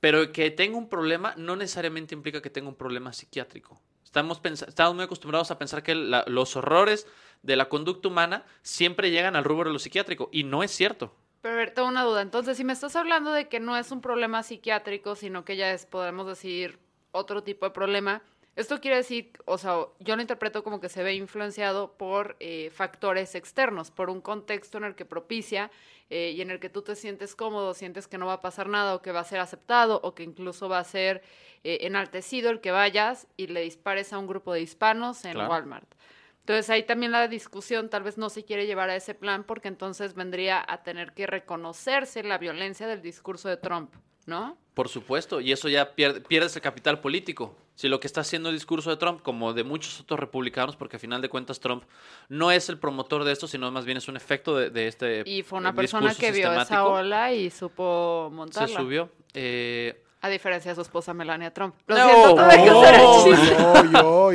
[0.00, 3.80] pero que tenga un problema no necesariamente implica que tenga un problema psiquiátrico.
[4.04, 7.06] Estamos, estamos muy acostumbrados a pensar que los horrores
[7.42, 11.14] de la conducta humana siempre llegan al rubro de lo psiquiátrico y no es cierto.
[11.40, 12.20] Pero a ver, tengo una duda.
[12.20, 15.72] Entonces, si me estás hablando de que no es un problema psiquiátrico, sino que ya
[15.72, 16.78] es, podemos decir,
[17.12, 18.22] otro tipo de problema,
[18.60, 22.70] esto quiere decir, o sea, yo lo interpreto como que se ve influenciado por eh,
[22.72, 25.70] factores externos, por un contexto en el que propicia
[26.10, 28.68] eh, y en el que tú te sientes cómodo, sientes que no va a pasar
[28.68, 31.22] nada o que va a ser aceptado o que incluso va a ser
[31.64, 35.50] eh, enaltecido el que vayas y le dispares a un grupo de hispanos en Claro.
[35.50, 35.92] Walmart.
[36.40, 39.68] Entonces ahí también la discusión tal vez no se quiere llevar a ese plan porque
[39.68, 43.94] entonces vendría a tener que reconocerse la violencia del discurso de Trump,
[44.30, 44.56] ¿no?
[44.72, 47.54] Por supuesto, y eso ya pierde, pierdes el capital político.
[47.74, 50.96] Si lo que está haciendo el discurso de Trump, como de muchos otros republicanos, porque
[50.96, 51.82] a final de cuentas Trump
[52.28, 55.22] no es el promotor de esto, sino más bien es un efecto de, de este
[55.26, 58.80] Y fue una persona que vio esa ola y supo Se montarla.
[58.80, 59.10] subió.
[59.34, 61.74] Eh, A diferencia de su esposa Melania Trump.
[61.86, 64.30] Lo No, siento, que no,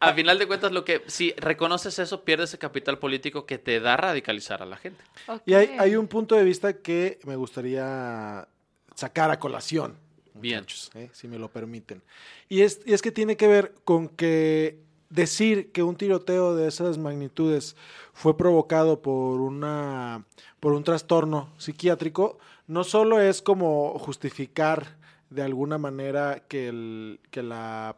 [0.00, 3.80] a final de cuentas, lo que si reconoces eso, pierdes el capital político que te
[3.80, 5.02] da radicalizar a la gente.
[5.46, 8.46] Y hay, hay un punto de vista que me gustaría
[8.94, 9.96] sacar a colación.
[10.34, 10.66] Bien.
[10.94, 11.10] ¿eh?
[11.12, 12.02] si me lo permiten.
[12.48, 16.66] Y es, y es que tiene que ver con que decir que un tiroteo de
[16.66, 17.76] esas magnitudes
[18.12, 20.24] fue provocado por una
[20.58, 24.96] por un trastorno psiquiátrico no solo es como justificar
[25.30, 27.96] de alguna manera que el que la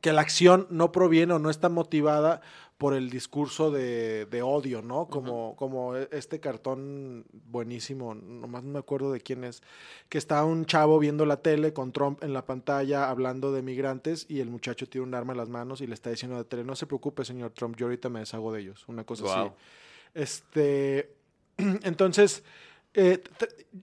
[0.00, 2.40] que la acción no proviene o no está motivada
[2.78, 5.06] por el discurso de, de odio, ¿no?
[5.06, 9.62] Como, como e- este cartón buenísimo, nomás no me acuerdo de quién es,
[10.08, 14.26] que está un chavo viendo la tele con Trump en la pantalla hablando de migrantes
[14.28, 16.44] y el muchacho tiene un arma en las manos y le está diciendo a la
[16.44, 19.32] tele, no se preocupe, señor Trump, yo ahorita me deshago de ellos, una cosa así.
[19.34, 19.54] Guau.
[20.12, 21.14] Este,
[21.56, 22.44] entonces,
[22.96, 23.22] eh,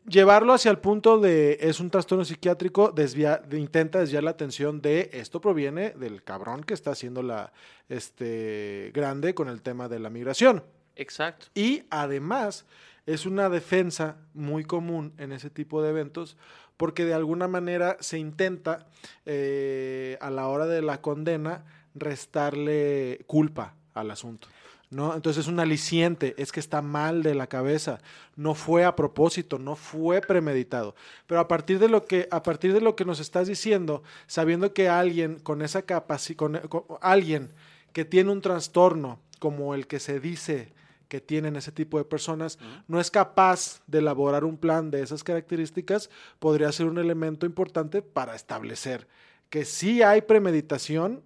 [0.07, 4.81] llevarlo hacia el punto de es un trastorno psiquiátrico, desvia, de- intenta desviar la atención
[4.81, 7.53] de esto proviene del cabrón que está haciendo la
[7.89, 10.63] este grande con el tema de la migración.
[10.95, 11.47] Exacto.
[11.55, 12.65] Y además
[13.05, 16.37] es una defensa muy común en ese tipo de eventos
[16.77, 18.87] porque de alguna manera se intenta
[19.25, 24.47] eh, a la hora de la condena restarle culpa al asunto.
[24.93, 25.15] ¿No?
[25.15, 27.99] Entonces es un aliciente, es que está mal de la cabeza,
[28.35, 30.93] no fue a propósito, no fue premeditado.
[31.25, 34.73] Pero a partir de lo que, a partir de lo que nos estás diciendo, sabiendo
[34.73, 37.49] que alguien con esa capacidad, con, con- alguien
[37.91, 40.71] que tiene un trastorno como el que se dice
[41.07, 45.23] que tienen ese tipo de personas, no es capaz de elaborar un plan de esas
[45.23, 49.07] características, podría ser un elemento importante para establecer
[49.49, 51.21] que sí hay premeditación,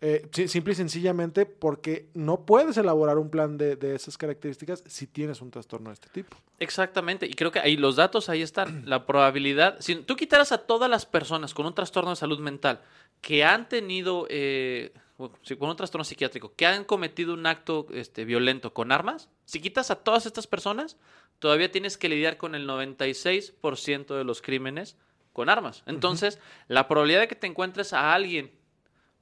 [0.00, 4.82] eh, si- simple y sencillamente porque no puedes elaborar un plan de, de esas características
[4.86, 6.36] si tienes un trastorno de este tipo.
[6.58, 8.82] Exactamente, y creo que ahí los datos ahí están.
[8.88, 12.82] La probabilidad, si tú quitaras a todas las personas con un trastorno de salud mental
[13.20, 18.24] que han tenido, eh, bueno, con un trastorno psiquiátrico, que han cometido un acto este,
[18.26, 20.96] violento con armas, si quitas a todas estas personas,
[21.38, 24.96] todavía tienes que lidiar con el 96% de los crímenes
[25.32, 25.82] con armas.
[25.86, 28.52] Entonces, la probabilidad de que te encuentres a alguien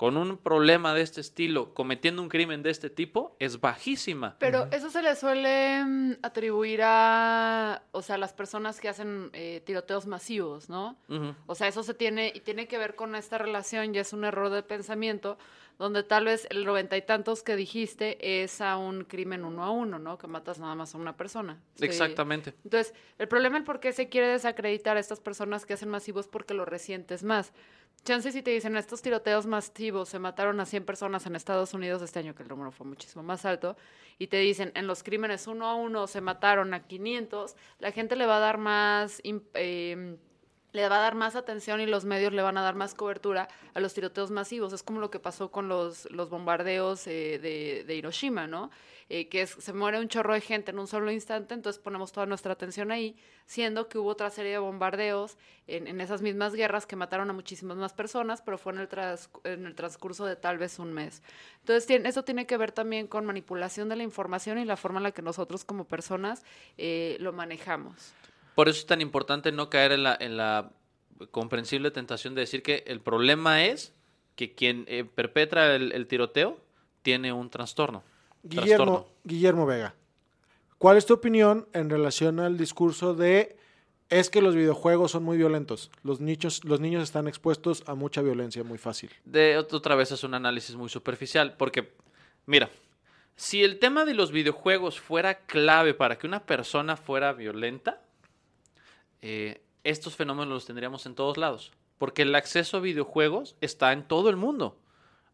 [0.03, 4.35] con un problema de este estilo cometiendo un crimen de este tipo es bajísima.
[4.41, 9.62] Pero eso se le suele mm, atribuir a, o sea, las personas que hacen eh,
[9.65, 10.97] tiroteos masivos, ¿no?
[11.47, 14.25] O sea, eso se tiene y tiene que ver con esta relación, ya es un
[14.25, 15.38] error de pensamiento,
[15.79, 19.71] donde tal vez el noventa y tantos que dijiste es a un crimen uno a
[19.71, 20.19] uno, ¿no?
[20.19, 21.61] Que matas nada más a una persona.
[21.77, 21.85] Sí.
[21.85, 22.55] Exactamente.
[22.65, 26.27] Entonces, el problema es por qué se quiere desacreditar a estas personas que hacen masivos
[26.27, 27.53] porque lo resientes más.
[28.05, 32.03] Chances si te dicen, estos tiroteos masivos se mataron a 100 personas en Estados Unidos
[32.03, 33.77] este año, que el número fue muchísimo más alto,
[34.19, 38.17] y te dicen, en los crímenes uno a uno se mataron a 500, la gente
[38.17, 39.21] le va a dar más...
[39.25, 40.17] em,
[40.73, 43.49] le va a dar más atención y los medios le van a dar más cobertura
[43.75, 44.73] a los tiroteos masivos.
[44.73, 47.39] Es como lo que pasó con los, los bombardeos eh,
[47.87, 48.71] de, Hiroshima, ¿no?
[49.09, 52.25] Eh, que se muere un chorro de gente en un solo instante, entonces ponemos toda
[52.25, 56.87] nuestra atención ahí, siendo que hubo otra serie de bombardeos en, en esas mismas guerras
[56.87, 60.37] que mataron a muchísimas más personas, pero fue en el, tras- en el transcurso de
[60.37, 61.23] tal vez un mes.
[61.59, 65.01] Entonces, tiene- eso tiene que ver también con manipulación de la información y la forma
[65.01, 66.43] en la que nosotros como personas
[66.79, 68.15] eh, lo manejamos.
[68.55, 70.71] Por eso es tan importante no caer en la, en la
[71.31, 73.93] comprensible tentación de decir que el problema es
[74.37, 76.59] que quien eh, perpetra el, el tiroteo
[77.03, 78.03] tiene un trastorno.
[78.43, 79.07] Guillermo, Trastorno.
[79.25, 79.95] Guillermo Vega,
[80.79, 83.57] ¿cuál es tu opinión en relación al discurso de
[84.09, 85.91] es que los videojuegos son muy violentos?
[86.03, 89.11] Los niños, los niños están expuestos a mucha violencia muy fácil.
[89.25, 91.93] De ot- otra vez es un análisis muy superficial, porque,
[92.47, 92.69] mira,
[93.37, 98.01] si el tema de los videojuegos fuera clave para que una persona fuera violenta,
[99.23, 104.07] eh, estos fenómenos los tendríamos en todos lados, porque el acceso a videojuegos está en
[104.07, 104.79] todo el mundo.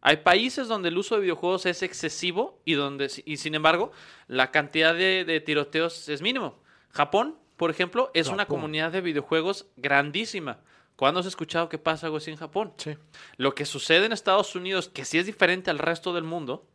[0.01, 3.91] Hay países donde el uso de videojuegos es excesivo y donde, y sin embargo,
[4.27, 6.57] la cantidad de, de tiroteos es mínimo.
[6.91, 10.61] Japón, por ejemplo, es una comunidad de videojuegos grandísima.
[10.95, 12.73] ¿Cuándo has escuchado que pasa algo así en Japón?
[12.77, 12.97] Sí.
[13.37, 16.65] Lo que sucede en Estados Unidos, que sí es diferente al resto del mundo,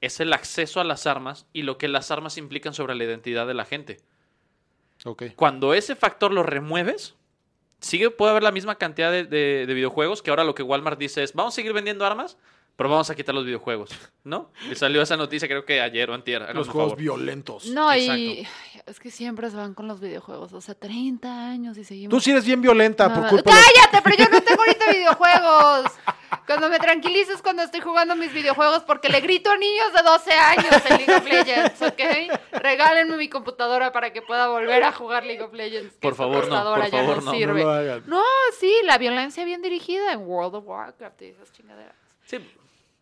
[0.00, 3.46] es el acceso a las armas y lo que las armas implican sobre la identidad
[3.46, 4.00] de la gente.
[5.36, 7.14] Cuando ese factor lo remueves,
[7.80, 10.98] sigue, puede haber la misma cantidad de, de- de videojuegos, que ahora lo que Walmart
[10.98, 12.36] dice es, vamos a seguir vendiendo armas,
[12.76, 13.90] pero vamos a quitar los videojuegos,
[14.24, 14.50] ¿no?
[14.70, 16.40] Y salió esa noticia creo que ayer o antier.
[16.54, 16.98] Los juegos favor.
[17.02, 17.66] violentos.
[17.66, 18.46] No, y
[18.86, 20.52] es que siempre se van con los videojuegos.
[20.54, 22.10] O sea, 30 años y seguimos.
[22.10, 23.28] Tú sí eres bien violenta por Nada.
[23.30, 24.02] culpa de ¡Cállate!
[24.02, 25.86] Pero yo no tengo ahorita videojuegos.
[26.46, 30.02] Cuando me tranquilizo es cuando estoy jugando mis videojuegos porque le grito a niños de
[30.02, 32.00] 12 años en League of Legends, ¿ok?
[32.52, 35.94] Regálenme mi computadora para que pueda volver a jugar League of Legends.
[35.94, 37.22] que Por favor, no, computadora por ya favor, no.
[37.24, 37.62] No sirve.
[37.62, 38.02] lo hagan.
[38.06, 38.22] No,
[38.58, 41.94] sí, la violencia bien dirigida en World of Warcraft y esas chingaderas.
[42.24, 42.38] Sí,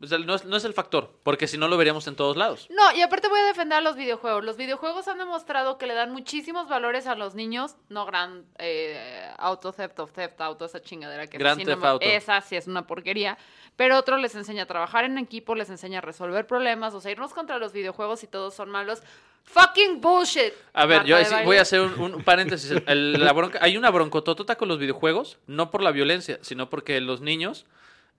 [0.02, 2.36] o sea, no, es, no es el factor, porque si no lo veríamos en todos
[2.36, 2.66] lados.
[2.70, 4.44] No, y aparte voy a defender a los videojuegos.
[4.44, 7.76] Los videojuegos han demostrado que le dan muchísimos valores a los niños.
[7.88, 11.82] No gran eh, auto theft of theft auto, esa chingadera que Grand sí no Theft
[11.82, 12.06] me- Auto.
[12.06, 13.36] Esa sí es una porquería.
[13.76, 17.10] Pero otro les enseña a trabajar en equipo, les enseña a resolver problemas, o sea,
[17.12, 19.02] irnos contra los videojuegos y todos son malos.
[19.44, 20.52] Fucking bullshit.
[20.74, 22.72] A ver, yo sí voy a hacer un, un paréntesis.
[22.86, 27.00] El- la bronca- hay una broncototota con los videojuegos, no por la violencia, sino porque
[27.00, 27.64] los niños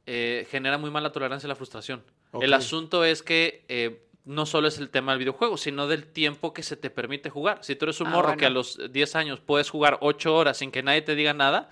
[0.05, 2.03] eh, genera muy mala tolerancia a la frustración.
[2.39, 6.53] El asunto es que eh, no solo es el tema del videojuego, sino del tiempo
[6.53, 7.63] que se te permite jugar.
[7.63, 8.39] Si tú eres un Ah, morro bueno.
[8.39, 11.69] que a los 10 años puedes jugar 8 horas sin que nadie te diga nada,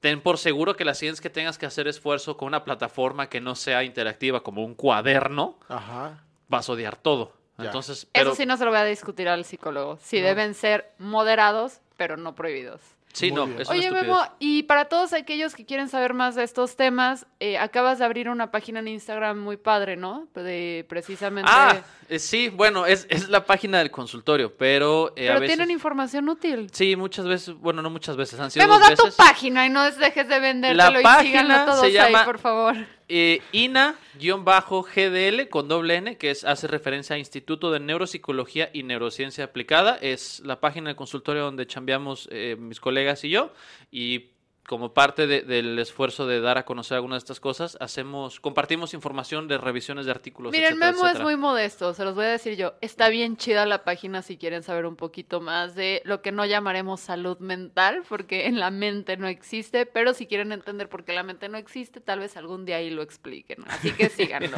[0.00, 3.40] ten por seguro que la siguiente que tengas que hacer esfuerzo con una plataforma que
[3.40, 6.22] no sea interactiva como un cuaderno, Ajá.
[6.48, 7.34] vas a odiar todo.
[7.58, 7.66] Ya.
[7.66, 9.98] Entonces, pero Eso sí no se lo voy a discutir al psicólogo.
[10.02, 10.26] Sí No.
[10.28, 12.80] deben ser moderados, pero no prohibidos.
[13.12, 13.60] Sí, Muy no, bien.
[13.60, 13.90] es Oye.
[13.90, 18.04] Memo, y para todos aquellos que quieren saber más de estos temas, eh, acabas de
[18.04, 20.28] abrir una página en Instagram muy padre, ¿no?
[20.34, 21.50] De precisamente...
[21.52, 25.56] Ah, eh, sí, bueno, es, es la página del consultorio, pero eh, a pero veces...
[25.56, 26.68] tienen información útil.
[26.72, 29.70] Sí, muchas veces, bueno, no muchas veces, han sido Memo, dos da tu página y
[29.70, 32.76] no dejes de vendértelo y página síganlo todos se ahí, llama- por favor.
[33.12, 39.42] Eh, INA-GDL con doble N, que es, hace referencia a Instituto de Neuropsicología y Neurociencia
[39.42, 39.98] Aplicada.
[40.00, 43.52] Es la página del consultorio donde chambeamos eh, mis colegas y yo.
[43.90, 44.26] Y
[44.70, 48.94] como parte de- del esfuerzo de dar a conocer algunas de estas cosas, hacemos, compartimos
[48.94, 50.52] información de revisiones de artículos.
[50.52, 52.74] Miren, etcétera, Memo es muy modesto, se los voy a decir yo.
[52.80, 56.46] Está bien chida la página si quieren saber un poquito más de lo que no
[56.46, 61.14] llamaremos salud mental, porque en la mente no existe, pero si quieren entender por qué
[61.14, 63.64] la mente no existe, tal vez algún día ahí lo expliquen.
[63.66, 64.56] Así que síganlo.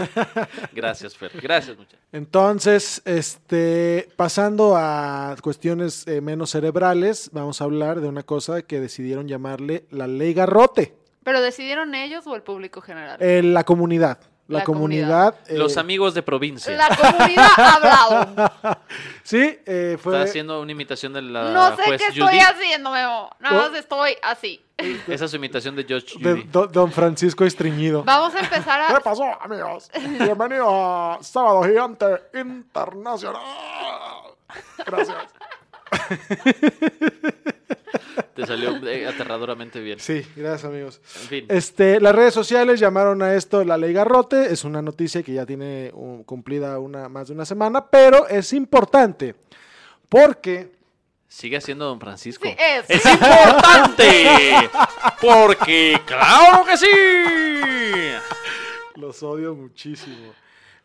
[0.75, 1.31] Gracias, Fer.
[1.41, 2.01] Gracias, muchachos.
[2.13, 8.79] Entonces, este, pasando a cuestiones eh, menos cerebrales, vamos a hablar de una cosa que
[8.79, 10.95] decidieron llamarle la ley garrote.
[11.25, 13.17] ¿Pero decidieron ellos o el público general?
[13.21, 14.19] Eh, la comunidad.
[14.49, 15.37] La, La comunidad.
[15.47, 16.77] eh, Los amigos de provincia.
[16.77, 18.81] La comunidad ha hablado.
[19.23, 20.15] Sí, eh, fue.
[20.15, 22.37] Está haciendo una imitación de la No sé juez qué Judy.
[22.37, 23.31] estoy haciendo, Memo.
[23.39, 23.71] Nada Oh.
[23.71, 24.61] más estoy así.
[25.09, 26.43] Esa es su imitación de George de Judy.
[26.51, 28.03] do- don Francisco Estreñido.
[28.03, 29.01] Vamos a empezar ¿Qué a...
[29.01, 29.89] pasó, amigos?
[30.19, 33.41] Bienvenidos a Sábado Gigante Internacional.
[34.85, 35.17] Gracias.
[38.35, 39.99] Te salió eh, aterradoramente bien.
[40.01, 41.01] Sí, gracias, amigos.
[41.23, 41.47] En fin.
[41.49, 44.53] Este, las redes sociales llamaron a esto la ley garrote.
[44.53, 48.53] Es una noticia que ya tiene um, cumplida una, más de una semana, pero es
[48.53, 49.35] importante
[50.09, 50.71] porque
[51.33, 52.47] Sigue siendo Don Francisco.
[52.47, 52.91] Sí, es.
[52.91, 54.69] ¡Es importante!
[55.23, 56.87] Porque, ¡claro que sí!
[58.97, 60.35] los odio muchísimo.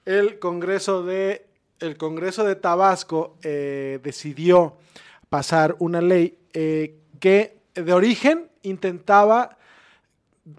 [0.06, 1.46] El Congreso de,
[1.82, 4.78] el Congreso de Tabasco eh, decidió
[5.30, 9.58] pasar una ley eh, que de origen intentaba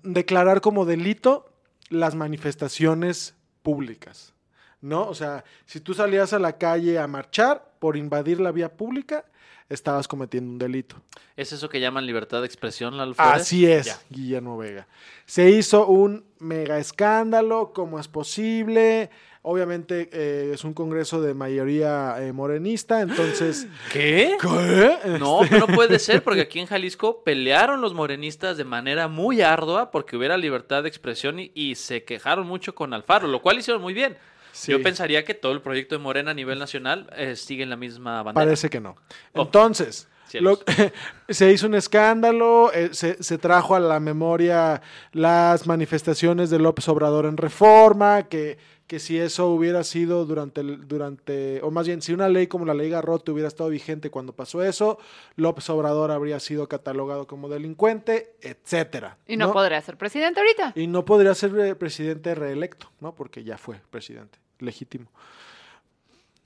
[0.02, 1.52] declarar como delito
[1.88, 4.34] las manifestaciones públicas.
[4.80, 5.08] ¿No?
[5.08, 9.24] O sea, si tú salías a la calle a marchar por invadir la vía pública,
[9.68, 10.96] estabas cometiendo un delito.
[11.36, 13.42] ¿Es eso que llaman libertad de expresión, Flores?
[13.42, 13.98] Así es, Ya.
[14.08, 14.86] Guillermo Vega.
[15.26, 19.10] Se hizo un mega escándalo, ¿cómo es posible?
[19.50, 23.66] Obviamente eh, es un congreso de mayoría eh, morenista, entonces...
[23.92, 24.36] ¿Qué?
[24.38, 25.18] ¿Qué?
[25.18, 29.40] No, pero no puede ser, porque aquí en Jalisco pelearon los morenistas de manera muy
[29.40, 33.58] ardua porque hubiera libertad de expresión y, y se quejaron mucho con Alfaro, lo cual
[33.58, 34.18] hicieron muy bien.
[34.52, 34.70] Sí.
[34.72, 37.76] Yo pensaría que todo el proyecto de Morena a nivel nacional eh, sigue en la
[37.76, 38.44] misma bandera.
[38.44, 38.96] Parece que no.
[39.32, 40.58] Oh, Entonces, lo-
[41.30, 44.82] se hizo un escándalo, eh, se, se trajo a la memoria
[45.12, 50.88] las manifestaciones de López Obrador en reforma, que, que si eso hubiera sido durante, el-
[50.88, 54.32] durante, o más bien, si una ley como la ley Garrote hubiera estado vigente cuando
[54.32, 54.98] pasó eso,
[55.36, 59.18] López Obrador habría sido catalogado como delincuente, etcétera.
[59.26, 60.72] Y no, podría ser presidente ahorita.
[60.74, 63.14] Y no podría ser eh, presidente reelecto, ¿no?
[63.14, 65.10] Porque ya fue presidente legítimo.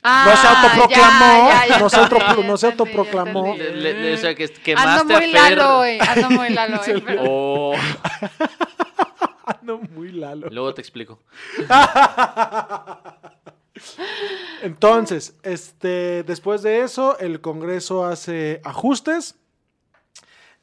[0.05, 2.93] Ah, no se autoproclamó, ya, ya, ya no se entendí, autopro- ya no se entendí,
[2.93, 3.47] ya autoproclamó.
[3.55, 3.81] entendí.
[3.83, 5.31] Le- le- o sea, que Ando quemaste muy a Fer.
[5.59, 7.75] lalo hoy, ando muy lalo pero- Oh,
[9.63, 10.49] No, muy lalo.
[10.51, 11.21] luego te explico.
[14.63, 19.37] Entonces, este, después de eso, el Congreso hace ajustes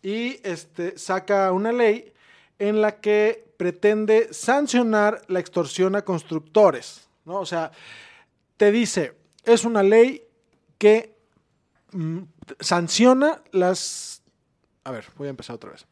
[0.01, 2.13] y este, saca una ley
[2.59, 7.07] en la que pretende sancionar la extorsión a constructores.
[7.25, 7.39] ¿no?
[7.39, 7.71] O sea,
[8.57, 10.23] te dice, es una ley
[10.77, 11.15] que
[11.91, 12.19] mm,
[12.59, 14.21] sanciona las...
[14.83, 15.85] A ver, voy a empezar otra vez.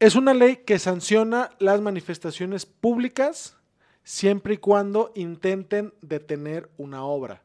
[0.00, 3.56] Es una ley que sanciona las manifestaciones públicas
[4.02, 7.42] siempre y cuando intenten detener una obra,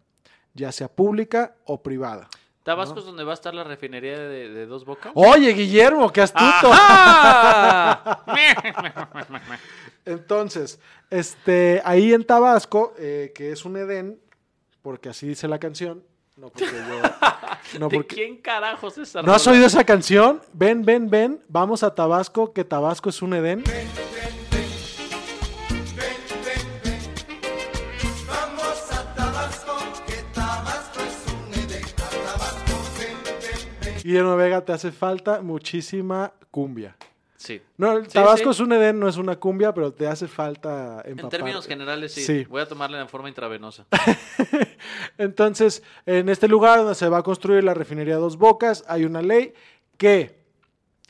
[0.53, 2.27] ya sea pública o privada.
[2.63, 5.11] ¿Tabasco es donde va a estar la refinería de, de Dos Bocas?
[5.15, 6.71] Oye, Guillermo, qué astuto.
[10.05, 14.19] Entonces, este, ahí en Tabasco, eh, que es un Edén,
[14.81, 16.03] porque así dice la canción,
[16.35, 17.01] no porque yo...
[17.79, 19.55] No, ¿De porque, quién carajos es esa ¿No has rola?
[19.57, 20.41] oído esa canción?
[20.53, 23.63] Ven, ven, ven, vamos a Tabasco, que Tabasco es un Edén.
[28.27, 29.73] Vamos a Tabasco,
[30.05, 31.83] que Tabasco es un Edén.
[31.83, 34.03] A Tabasco, ven, ven, ven.
[34.03, 36.95] Guillermo Vega, te hace falta muchísima cumbia.
[37.41, 37.61] Sí.
[37.77, 38.57] No, el Sí, Tabasco sí.
[38.57, 41.37] es un Edén, no es una cumbia, pero te hace falta En empaparte.
[41.37, 42.21] términos generales, sí.
[42.25, 42.43] Sí.
[42.49, 43.85] Voy a tomarla en forma intravenosa.
[45.17, 49.21] Entonces, en este lugar donde se va a construir la refinería Dos Bocas, hay una
[49.21, 49.53] ley
[49.97, 50.37] que,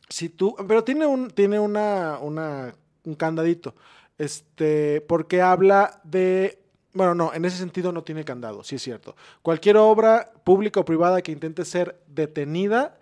[0.08, 2.74] si tú, pero tiene un, tiene una, una-
[3.04, 3.76] un candadito,
[4.18, 6.60] este, porque habla de,
[6.94, 9.16] bueno, no, en ese sentido no tiene candado, sí es cierto.
[9.42, 12.98] Cualquier obra pública o privada que intente ser detenida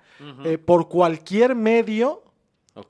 [0.46, 2.24] eh, por cualquier medio,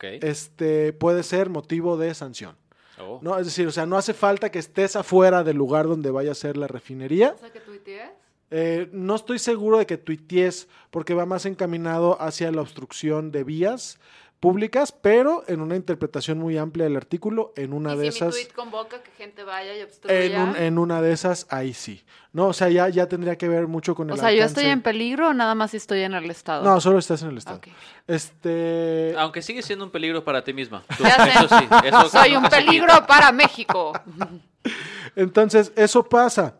[0.01, 2.55] este, puede ser motivo de sanción.
[2.99, 3.19] Oh.
[3.21, 3.37] ¿no?
[3.37, 6.35] Es decir, o sea, no hace falta que estés afuera del lugar donde vaya a
[6.35, 7.33] ser la refinería.
[7.35, 8.09] O sea, que tuitees.
[8.49, 13.43] Eh, no estoy seguro de que tuitees porque va más encaminado hacia la obstrucción de
[13.43, 13.99] vías
[14.39, 18.29] públicas, pero en una interpretación muy amplia del artículo, en una y de si mi
[18.29, 20.23] esas, tweet convoca que gente vaya y obstruya.
[20.23, 22.03] en, un- en una de esas, ahí sí.
[22.33, 24.65] No, o sea, ya, ya tendría que ver mucho con el o sea, ¿yo estoy
[24.65, 26.63] en peligro o nada más si estoy en el estado?
[26.63, 27.61] No, solo estás en el estado.
[28.05, 30.83] Este, Aunque sigue siendo un peligro para ti misma.
[30.97, 31.29] Tú- Ya sé.
[31.31, 31.67] eso sí.
[31.85, 32.57] Eso Soy un quita.
[32.57, 33.93] peligro para México.
[35.15, 36.55] Entonces, eso pasa.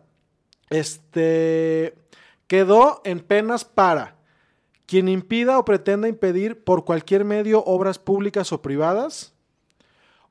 [0.70, 1.94] Este
[2.46, 4.16] quedó en penas para
[4.88, 9.34] quien impida o pretenda impedir por cualquier medio obras públicas o privadas,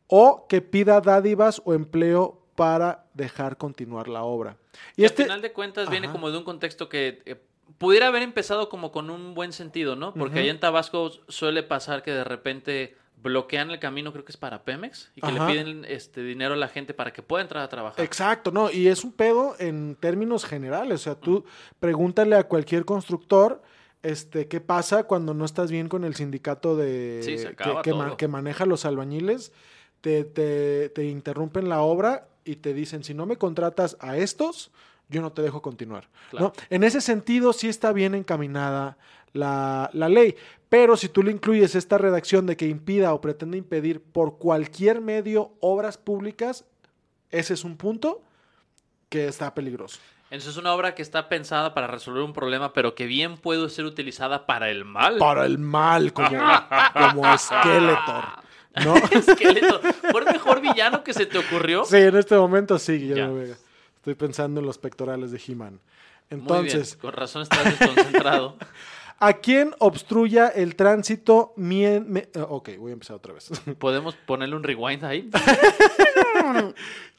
[0.07, 4.57] o que pida dádivas o empleo para dejar continuar la obra.
[4.95, 7.35] Y al final de cuentas viene como de un contexto que eh,
[7.77, 10.15] pudiera haber empezado como con un buen sentido, ¿no?
[10.15, 14.37] Porque allá en Tabasco suele pasar que de repente bloquean el camino, creo que es
[14.37, 15.45] para Pemex, y que Ajá.
[15.45, 18.03] le piden este dinero a la gente para que pueda entrar a trabajar.
[18.03, 21.01] Exacto, no, y es un pedo en términos generales.
[21.01, 21.45] O sea, tú
[21.79, 23.61] pregúntale a cualquier constructor.
[24.03, 27.81] Este, ¿qué pasa cuando no estás bien con el sindicato de Sí, se que, acaba
[27.81, 28.17] que ma- todo.
[28.17, 29.51] que maneja los albañiles?
[30.01, 34.71] Te, te- te interrumpen la obra y te dicen, si no me contratas a estos,
[35.09, 36.07] yo no te dejo continuar.
[36.29, 36.53] Claro.
[36.55, 36.63] ¿no?
[36.69, 38.97] En ese sentido, sí está bien encaminada
[39.33, 40.35] la, la ley.
[40.69, 45.01] Pero si tú le incluyes esta redacción de que impida o pretende impedir por cualquier
[45.01, 46.65] medio obras públicas,
[47.31, 48.21] ese es un punto
[49.09, 49.99] que está peligroso.
[50.29, 53.69] Entonces es una obra que está pensada para resolver un problema, pero que bien puede
[53.69, 55.17] ser utilizada para el mal.
[55.17, 56.29] Para el mal, como,
[56.93, 58.47] como Skeletor.
[58.83, 58.95] ¿no?
[59.11, 59.81] Esqueleto.
[60.11, 61.85] ¿Fue el mejor villano que se te ocurrió?
[61.85, 63.35] Sí, en este momento sí, Guillermo.
[63.35, 63.55] Vega.
[63.97, 65.79] Estoy pensando en los pectorales de He-Man.
[66.29, 68.57] Muy Entonces, bien, con razón estás desconcentrado.
[69.19, 71.53] ¿a quién obstruya el tránsito?
[71.55, 73.49] mien- me- eh, ok, voy a empezar otra vez.
[73.79, 75.29] ¿Podemos ponerle un rewind ahí?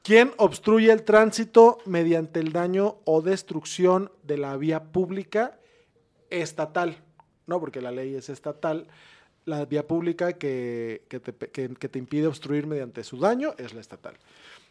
[0.02, 5.58] ¿Quién obstruye el tránsito mediante el daño o destrucción de la vía pública
[6.30, 6.96] estatal?
[7.46, 8.86] No, porque la ley es estatal.
[9.44, 13.80] La vía pública que, que te, que te impide obstruir mediante su daño es la
[13.80, 14.14] estatal.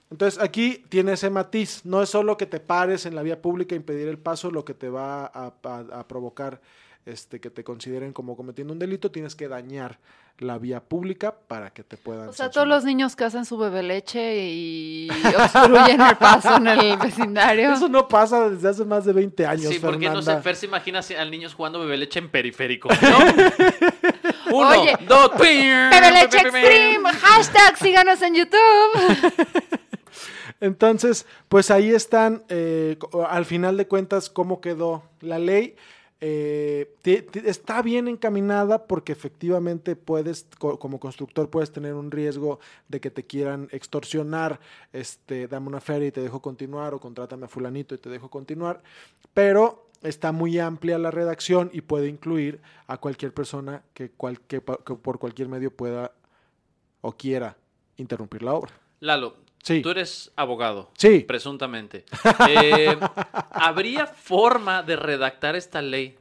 [0.10, 1.82] Entonces aquí tiene ese matiz.
[1.84, 4.64] No es solo que te pares en la vía pública e impedir el paso lo
[4.64, 6.62] que te va a, a- a provocar
[7.06, 9.12] este, que te consideren como cometiendo un delito.
[9.12, 9.98] Tienes que dañar
[10.40, 12.54] la vía pública para que te puedan O sea, sancionar.
[12.54, 17.74] todos los niños que hacen su bebé leche y obstruyen el paso en el vecindario.
[17.74, 20.40] Eso no pasa desde hace más de 20 años, Sí, porque no sé.
[20.42, 22.88] Fer se imagina al niños jugando bebé leche en periférico.
[22.90, 23.18] ¿no?
[24.58, 28.58] Uno, Oye, dos, Bebé leche extreme, hashtag síganos en YouTube.
[30.60, 32.98] Entonces, pues ahí están, eh,
[33.28, 35.76] al final de cuentas, cómo quedó la ley.
[36.20, 36.96] Eh,
[37.46, 43.12] está bien encaminada porque efectivamente puedes, co- como constructor, puedes tener un riesgo de que
[43.12, 44.60] te quieran extorsionar,
[44.94, 48.30] este, dame una feria y te dejo continuar, o contrátame a fulanito y te dejo
[48.30, 48.82] continuar,
[49.36, 54.12] pero está muy amplia la redacción y puede incluir a cualquier persona que,
[54.48, 56.14] que por cualquier medio pueda
[57.02, 57.58] o quiera
[57.98, 58.72] interrumpir la obra.
[59.02, 59.36] Lalo,
[59.68, 59.82] Sí.
[59.82, 60.92] tú eres abogado.
[60.98, 61.20] Sí.
[61.28, 62.06] Presuntamente.
[62.48, 62.98] Eh,
[63.52, 66.18] ¿Habría forma de redactar esta ley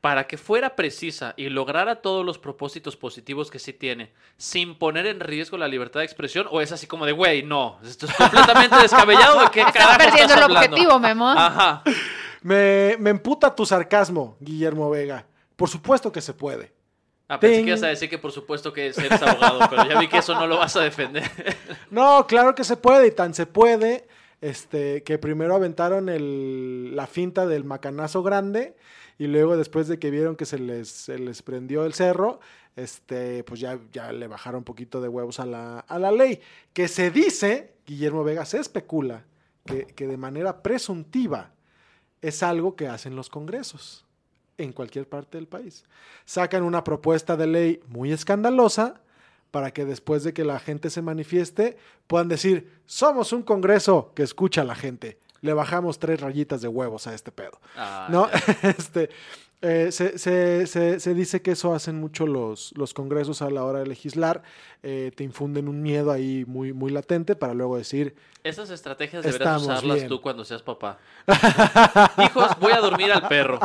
[0.00, 5.06] para que fuera precisa y lograra todos los propósitos positivos que sí tiene, sin poner
[5.06, 6.46] en riesgo la libertad de expresión?
[6.50, 9.40] ¿O es así como de, güey, no, esto es completamente descabellado?
[9.40, 10.66] ¿De qué Estás perdiendo estás el hablando?
[10.76, 11.28] objetivo, Memo.
[11.30, 11.82] Ajá.
[12.42, 15.26] Me, me emputa tu sarcasmo, Guillermo Vega.
[15.56, 16.73] Por supuesto que se puede.
[17.34, 17.64] Ah, pensé Ting.
[17.64, 20.34] que ibas a decir que por supuesto que eres abogado, pero ya vi que eso
[20.34, 21.24] no lo vas a defender.
[21.90, 24.08] No, claro que se puede, y tan se puede,
[24.40, 28.74] este, que primero aventaron el, la finta del macanazo grande,
[29.16, 32.40] y luego después de que vieron que se les, se les prendió el cerro,
[32.74, 36.40] este, pues ya, ya le bajaron un poquito de huevos a la, a la ley.
[36.72, 39.24] Que se dice, Guillermo Vega, se especula,
[39.64, 41.52] que, que de manera presuntiva
[42.20, 44.03] es algo que hacen los congresos
[44.58, 45.84] en cualquier parte del país.
[46.24, 49.00] Sacan una propuesta de ley muy escandalosa
[49.50, 51.76] para que después de que la gente se manifieste
[52.06, 55.18] puedan decir, somos un congreso que escucha a la gente.
[55.42, 57.60] Le bajamos tres rayitas de huevos a este pedo.
[57.76, 58.28] Ah, ¿No?
[58.78, 59.10] este,
[59.66, 63.64] Eh, se, se- se- se dice que eso hacen mucho los, los congresos a la
[63.64, 64.42] hora de legislar.
[64.82, 69.40] eh, te infunden un miedo ahí muy, muy latente para luego decir, Esas estrategias deberías
[69.56, 70.08] Estamos usarlas bien.
[70.08, 70.98] tú cuando seas papá.
[72.22, 73.58] Hijos, voy a dormir al perro.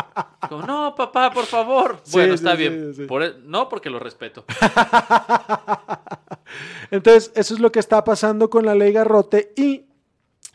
[0.47, 1.99] Como, no, papá, por favor.
[2.03, 3.07] Sí, bueno, sí, está sí, bien.
[3.07, 4.45] Por e- no, porque lo respeto.
[6.91, 9.85] Entonces, eso es lo que está pasando con la ley Garrote y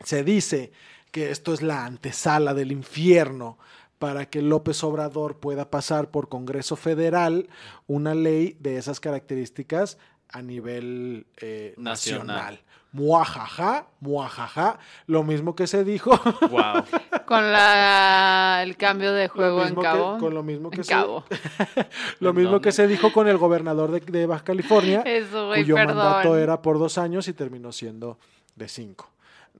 [0.02, 0.72] se dice
[1.10, 3.58] que esto es la antesala del infierno
[4.04, 7.48] para que López Obrador pueda pasar por Congreso Federal
[7.86, 9.96] una ley de esas características
[10.28, 12.26] a nivel eh, Nacional.
[12.26, 12.60] nacional.
[12.92, 16.10] Muajaja, muajaja, lo mismo que se dijo.
[16.50, 16.84] Wow.
[17.26, 20.18] Con la, el cambio de juego en que- cabo.
[20.18, 21.24] con lo mismo que en se- cabo.
[22.20, 22.68] Lo ¿En mismo dónde?
[22.68, 25.96] que se dijo con el gobernador de, de Baja California, Eso, güey, cuyo perdón.
[25.96, 28.18] mandato era por dos años y terminó siendo
[28.54, 29.08] de cinco.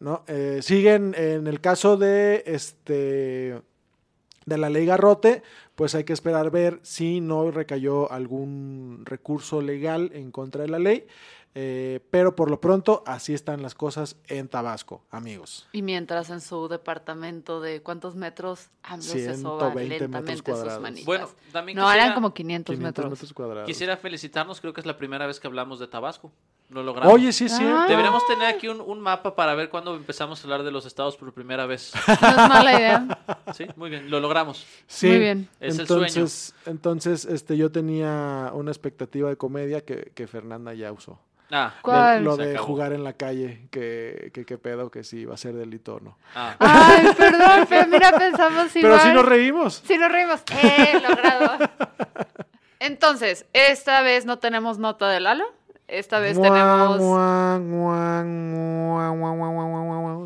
[0.00, 0.22] ¿no?
[0.26, 3.62] Eh, siguen en el caso de este
[4.46, 5.42] de la ley Garrote,
[5.74, 10.78] pues hay que esperar ver si no recayó algún recurso legal en contra de la
[10.78, 11.06] ley.
[11.56, 15.68] eh, pero por lo pronto, así están las cosas en Tabasco, amigos.
[15.70, 20.42] Y mientras en su departamento de cuántos metros AMLO se soba 120 metros lentamente sus
[20.42, 20.82] cuadrados.
[20.82, 21.06] manitas.
[21.06, 23.10] Bueno, también no, quisiera, eran como 500, 500 metros.
[23.12, 23.66] metros cuadrados.
[23.68, 24.60] quisiera felicitarnos.
[24.60, 26.32] Creo que es la primera vez que hablamos de Tabasco.
[26.70, 27.12] Lo logramos.
[27.12, 27.76] Oye, sí, cierto.
[27.76, 27.86] Ah.
[27.88, 31.16] Deberíamos tener aquí un, un mapa para ver cuándo empezamos a hablar de los estados
[31.16, 31.92] por primera vez.
[32.20, 33.18] No es mala idea.
[33.54, 34.66] Sí, muy bien, lo logramos.
[34.86, 35.48] Sí, Muy bien.
[35.60, 40.90] Es el entonces, entonces este, yo tenía una expectativa de comedia que, que Fernanda ya
[40.90, 41.20] usó.
[41.50, 42.24] Ah, De- ¿Cuál?
[42.24, 42.66] lo Se de acabó.
[42.66, 46.00] jugar en la calle, que, que, que pedo, que si va a ser delito o
[46.00, 46.16] no.
[46.34, 46.56] ah.
[46.58, 48.92] Ay, perdón, pero mira, pensamos igual.
[48.98, 49.82] Pero sí nos reímos.
[49.86, 50.40] Sí nos reímos.
[50.50, 51.58] Eh, logrado.
[52.80, 55.44] Entonces, esta vez no tenemos nota de Lalo.
[55.86, 56.98] Esta vez Mua, tenemos...
[57.00, 58.24] mua, mua.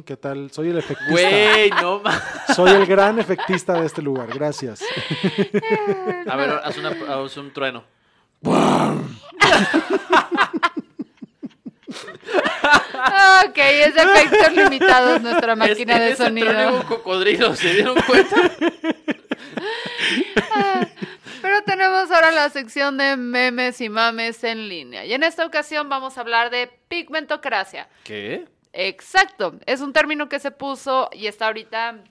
[0.06, 0.50] ¿Qué tal?
[0.52, 1.10] Soy el efectista.
[1.10, 2.22] Güey, no ma-
[2.54, 4.28] Soy el gran efectista de este lugar.
[4.32, 4.80] Gracias.
[6.28, 6.90] A ver, haz, una,
[7.24, 7.84] haz un trueno.
[13.46, 16.74] Ok, es de efectos limitados nuestra máquina Es- en de trueno sonido.
[16.80, 18.36] hubo cocodrilo, ¿se dieron cuenta?
[21.40, 25.04] Pero tenemos ahora la sección de memes y mames en línea.
[25.04, 27.88] Y en esta ocasión vamos a hablar de pigmentocracia.
[28.04, 28.46] ¿Qué?
[28.72, 32.02] Exacto, es un término que se puso y está ahorita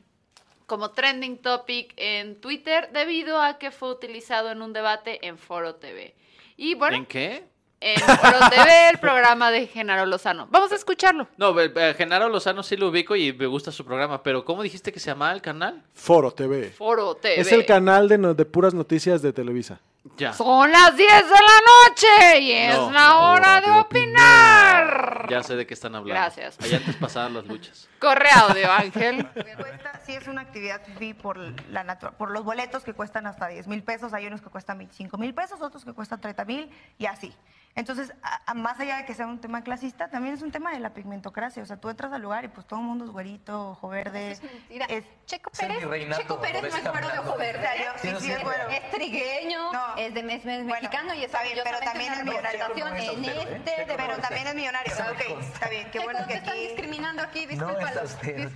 [0.66, 5.76] como trending topic en Twitter debido a que fue utilizado en un debate en Foro
[5.76, 6.14] TV.
[6.58, 7.46] Y bueno, ¿En qué?
[7.80, 10.48] En Foro TV, el programa de Genaro Lozano.
[10.50, 11.28] Vamos a escucharlo.
[11.38, 14.64] No, eh, eh, Genaro Lozano sí lo ubico y me gusta su programa, pero ¿cómo
[14.64, 15.84] dijiste que se llamaba el canal?
[15.94, 16.72] Foro TV.
[16.72, 17.40] Foro TV.
[17.42, 19.80] Es el canal de, no- de puras noticias de Televisa.
[20.16, 20.32] Ya.
[20.34, 25.28] Son las 10 de la noche y es No, la hora de opinar.
[25.30, 26.14] Ya sé de qué están hablando.
[26.22, 26.58] Gracias.
[26.62, 27.90] Allá antes pasaban las luchas.
[28.00, 29.28] Corre audio, Ángel.
[29.58, 31.38] Cuesta, sí es una actividad fee por,
[31.70, 35.18] la por los boletos que cuestan hasta 10 mil pesos, hay unos que cuestan 25
[35.18, 37.34] mil pesos, otros que cuestan 30 mil y así.
[37.78, 40.72] Entonces, a- a- más allá de que sea un tema clasista, también es un tema
[40.72, 41.62] de la pigmentocracia.
[41.62, 44.32] O sea, tú entras al lugar y pues todo el mundo es güerito, ojo verde.
[44.32, 44.86] Eso es mentira.
[44.90, 47.60] es- Checo es Pérez, reinato, Checo Pérez no es güero de ojo verde.
[47.60, 48.68] O sea, yo- sí, Sí, no sí, sé, es güero.
[48.70, 49.96] Es trigueño, No.
[49.96, 52.66] es, de, es, es Bueno, mexicano y es está bien, pero también es millonario.
[52.66, 53.86] en es este austero, ¿eh?
[53.86, 53.96] debate.
[53.96, 54.94] Pero también es millonario.
[55.12, 56.68] Ok, está bien, qué Checo, bueno que te están aquí...
[56.68, 57.46] discriminando aquí.
[57.46, 58.02] Discúlpalo.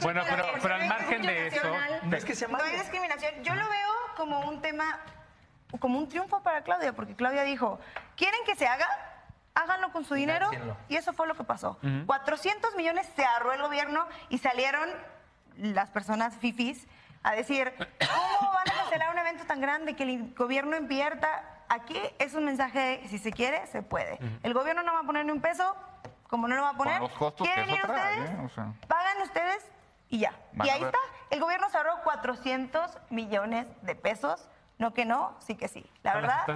[0.02, 1.62] Bueno, pero- al margen de eso.
[2.04, 3.44] No es que sea No hay discriminación.
[3.44, 5.00] Yo lo veo como un tema,
[5.80, 7.80] como un triunfo para Claudia, porque Claudia dijo,
[8.16, 8.88] ¿quieren que se haga?
[9.54, 10.50] Háganlo con su dinero.
[10.50, 10.78] Financienlo.
[10.88, 11.78] Y eso fue lo que pasó.
[12.06, 14.90] 400 millones se ahorró el gobierno y salieron
[15.58, 16.88] las personas fifis
[17.24, 21.44] a decir, ¿cómo van a cancelar un evento tan grande que el gobierno invierta?
[21.70, 24.20] Aquí es un mensaje si se quiere, se puede.
[24.44, 25.76] El gobierno no va a poner ni un peso,
[26.28, 27.00] como no lo va a poner.
[27.02, 28.32] los costos ¿Quieren ir trae, ustedes?
[28.32, 28.44] ¿eh?
[28.46, 28.74] O sea.
[28.88, 29.66] Pagan ustedes
[30.10, 30.34] y ya.
[30.54, 30.98] Van y ahí está.
[31.30, 34.50] El gobierno se ahorró 400 millones de pesos.
[34.82, 35.86] No que no, sí que sí.
[36.02, 36.54] La verdad, a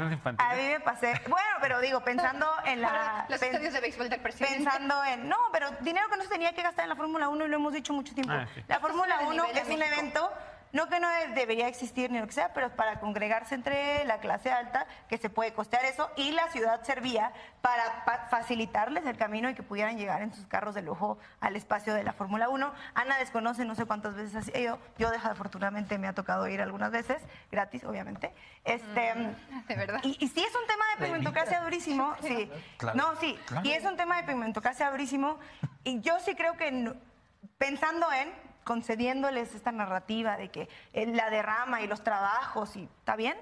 [0.56, 1.14] mí me pasé.
[1.28, 2.88] Bueno, pero digo, pensando en la.
[2.90, 4.56] Para los pen- estadios de béisbol del presidente.
[4.64, 5.30] Pensando en.
[5.30, 7.56] No, pero dinero que no se tenía que gastar en la Fórmula 1 y lo
[7.58, 8.34] hemos dicho mucho tiempo.
[8.34, 8.64] Ah, sí.
[8.68, 10.34] La Fórmula Esto es a 1 nivel de es un evento.
[10.76, 14.52] No que no debería existir ni lo que sea, pero para congregarse entre la clase
[14.52, 19.50] alta, que se puede costear eso, y la ciudad servía para pa- facilitarles el camino
[19.50, 22.74] y que pudieran llegar en sus carros de lujo al espacio de la Fórmula 1.
[22.94, 26.92] Ana desconoce, no sé cuántas veces ha ido, yo desafortunadamente me ha tocado ir algunas
[26.92, 27.22] veces,
[27.52, 28.34] gratis, obviamente.
[28.66, 29.14] Este,
[29.70, 30.00] De verdad.
[30.04, 32.52] y, y sí es un tema de pigmentocracia durísimo, sí.
[32.78, 35.40] Claro, No, sí, y es un tema de pigmentocracia durísimo.
[35.86, 36.94] Y yo sí creo que
[37.58, 43.16] pensando en concediéndoles esta narrativa de que eh, la derrama y los trabajos y está
[43.16, 43.38] bien,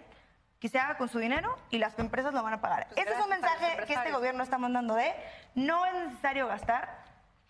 [0.60, 2.88] que se haga con su dinero y las empresas lo van a pagar.
[2.94, 5.12] Pues Ese es un mensaje que este gobierno está mandando de
[5.56, 7.02] no es necesario gastar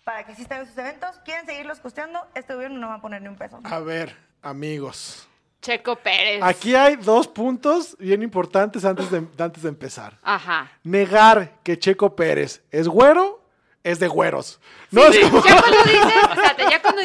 [0.06, 1.20] para que existan esos eventos.
[1.26, 3.60] Quieren seguirlos costeando, este gobierno no va a poner ni un peso.
[3.64, 5.28] A ver, amigos,
[5.62, 6.42] Checo Pérez.
[6.44, 10.18] Aquí hay dos puntos bien importantes antes de, antes de empezar.
[10.22, 10.70] Ajá.
[10.84, 13.42] Negar que Checo Pérez es güero
[13.84, 14.60] es de güeros.
[14.92, 15.20] No Sí.
[15.22, 16.62] es como- Ya cuando dices, fíjate, ya cuando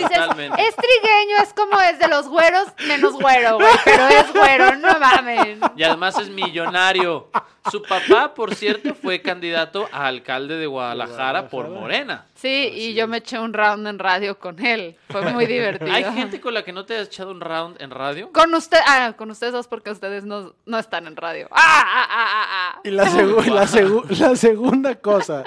[0.08, 0.62] dices, Totalmente.
[0.62, 4.98] es trigueño, es como es de los güeros, menos güero, güey, pero es güero, no
[4.98, 5.58] mames.
[5.76, 7.28] Y además es millonario.
[7.70, 12.24] Su papá, por cierto, fue candidato a alcalde de Guadalajara por Morena.
[12.34, 15.92] Sí, y yo me eché un round en radio con él, fue muy divertido.
[15.92, 18.30] ¿Hay gente con la que no te has echado un round en radio?
[18.32, 21.48] Con usted, ah, con ustedes dos porque ustedes no, no están en radio.
[21.50, 22.46] Ah, ah, ah, ah,
[22.76, 22.80] ah.
[22.84, 25.44] Y la, segu- la segu- la segunda cosa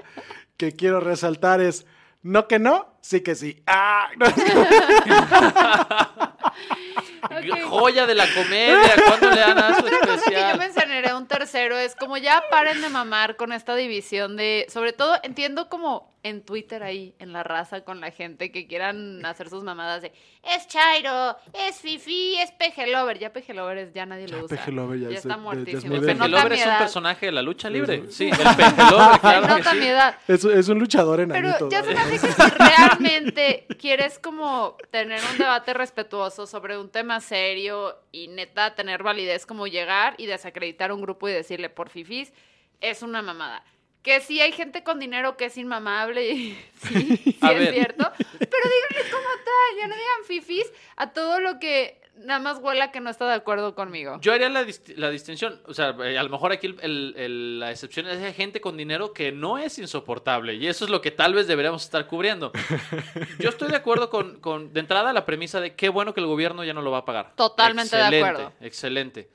[0.57, 1.88] que quiero resaltar es,
[2.22, 3.62] no que no, sí que sí.
[3.68, 4.08] Ah,
[7.30, 7.70] no, es que- Ok.
[7.70, 10.58] Joya de la comedia, ¿cuándo le dan a su Otra cosa que yo especial?
[10.58, 15.18] mencionaré un tercero es como ya paren de mamar con esta división de, sobre todo
[15.24, 19.64] entiendo como en Twitter ahí, en la raza con la gente que quieran hacer sus
[19.64, 20.12] mamadas de
[20.44, 24.58] es Chairo, es Fifi, es Pejelover, ya Pejelover es, ya nadie lo Ya usa.
[24.58, 25.96] Pejelover ya está ya es muertísimo.
[25.96, 28.04] El Pejelover es un personaje de la lucha libre.
[28.12, 29.78] Sí, el Pejelover, claro que nota sí.
[29.80, 30.16] mi edad.
[30.28, 31.70] es, es un luchador Pero enanito.
[31.70, 31.86] ya ¿no?
[31.88, 37.11] se me hace que si realmente quieres como tener un debate respetuoso sobre un tema
[37.20, 42.32] serio y neta tener validez como llegar y desacreditar un grupo y decirle por fifis,
[42.80, 43.64] es una mamada.
[44.03, 46.51] Que sí hay gente con dinero que es inmamable y
[46.82, 47.74] sí, es ver.
[47.74, 48.12] cierto.
[48.18, 52.91] Pero díganle como tal, ya no digan fifis a todo lo que nada más huela
[52.91, 54.20] que no está de acuerdo conmigo.
[54.22, 57.14] Yo haría la, dist- la distinción, o sea, eh, a lo mejor aquí el- el-
[57.18, 60.91] el- la excepción es hay gente con dinero que no es insoportable y eso es
[60.91, 62.51] lo que tal vez deberíamos estar cubriendo.
[63.39, 66.28] Yo estoy de acuerdo con, con- de entrada, la premisa de qué bueno que el
[66.28, 67.34] gobierno ya no lo va a pagar.
[67.36, 68.53] Totalmente de acuerdo.
[68.62, 69.30] Excelente.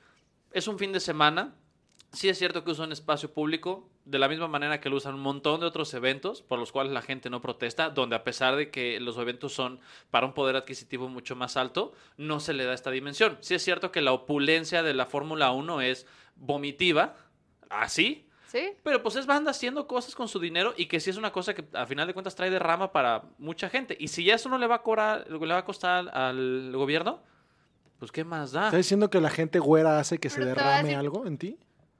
[0.51, 1.53] Es un fin de semana.
[2.13, 5.19] Sí es cierto que usan espacio público, de la misma manera que lo usan un
[5.19, 8.71] montón de otros eventos por los cuales la gente no protesta, donde a pesar de
[8.71, 9.79] que los eventos son
[10.09, 13.37] para un poder adquisitivo mucho más alto, no se le da esta dimensión.
[13.41, 17.15] Sí es cierto que la opulencia de la Fórmula 1 es vomitiva,
[17.69, 18.71] así, ¿Sí?
[18.83, 21.53] pero pues es banda haciendo cosas con su dinero y que sí es una cosa
[21.53, 23.97] que a final de cuentas trae derrama para mucha gente.
[23.99, 27.21] Y si ya eso no le va a, cobrar, le va a costar al gobierno,
[27.99, 28.65] pues qué más da.
[28.67, 31.57] ¿Estás diciendo que la gente güera hace que se Pero derrame decir- algo en ti?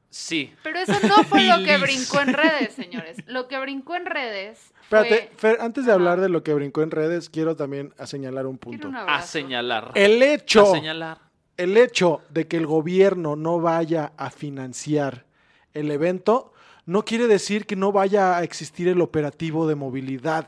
[0.10, 0.53] Sí.
[0.64, 3.18] Pero eso no fue lo que brincó en redes, señores.
[3.28, 5.51] Lo que brincó en redes Espérate, fue...
[5.51, 8.58] Fer, antes de hablar de lo que brincó en redes, quiero también a señalar un
[8.58, 8.88] punto.
[8.88, 9.91] un A señalar.
[9.95, 11.18] El hecho, A señalar.
[11.58, 15.26] el hecho de que el gobierno no vaya a financiar
[15.74, 16.53] el evento
[16.86, 20.47] no quiere decir que no vaya a existir el operativo de movilidad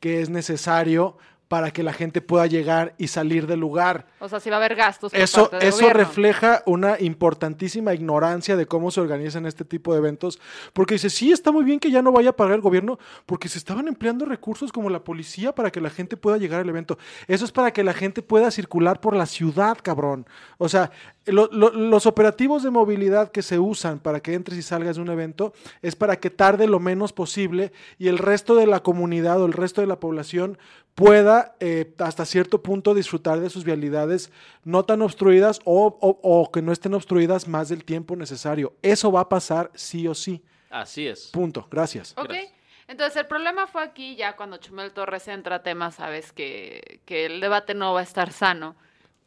[0.00, 1.16] que es necesario
[1.54, 4.08] para que la gente pueda llegar y salir del lugar.
[4.18, 5.98] O sea, si va a haber gastos por Eso, parte del eso gobierno.
[6.02, 10.40] refleja una importantísima ignorancia de cómo se organizan este tipo de eventos,
[10.72, 13.48] porque dice, sí, está muy bien que ya no vaya a pagar el gobierno, porque
[13.48, 16.98] se estaban empleando recursos como la policía para que la gente pueda llegar al evento.
[17.28, 20.26] Eso es para que la gente pueda circular por la ciudad, cabrón.
[20.58, 20.90] O sea,
[21.26, 25.02] lo- lo- los operativos de movilidad que se usan para que entres y salgas de
[25.02, 25.52] un evento
[25.82, 29.52] es para que tarde lo menos posible y el resto de la comunidad o el
[29.54, 30.58] resto de la población
[30.94, 34.30] pueda eh, hasta cierto punto disfrutar de sus vialidades
[34.64, 38.74] no tan obstruidas o, o- o que no estén obstruidas más del tiempo necesario.
[38.82, 40.42] Eso va a pasar sí o sí.
[40.70, 41.28] Así es.
[41.32, 41.66] Punto.
[41.70, 42.12] Gracias.
[42.16, 42.28] Ok.
[42.28, 42.52] Gracias.
[42.86, 47.24] Entonces, el problema fue aquí, ya cuando Chumel Torres entra a temas, sabes que, que
[47.26, 48.76] el debate no va a estar sano.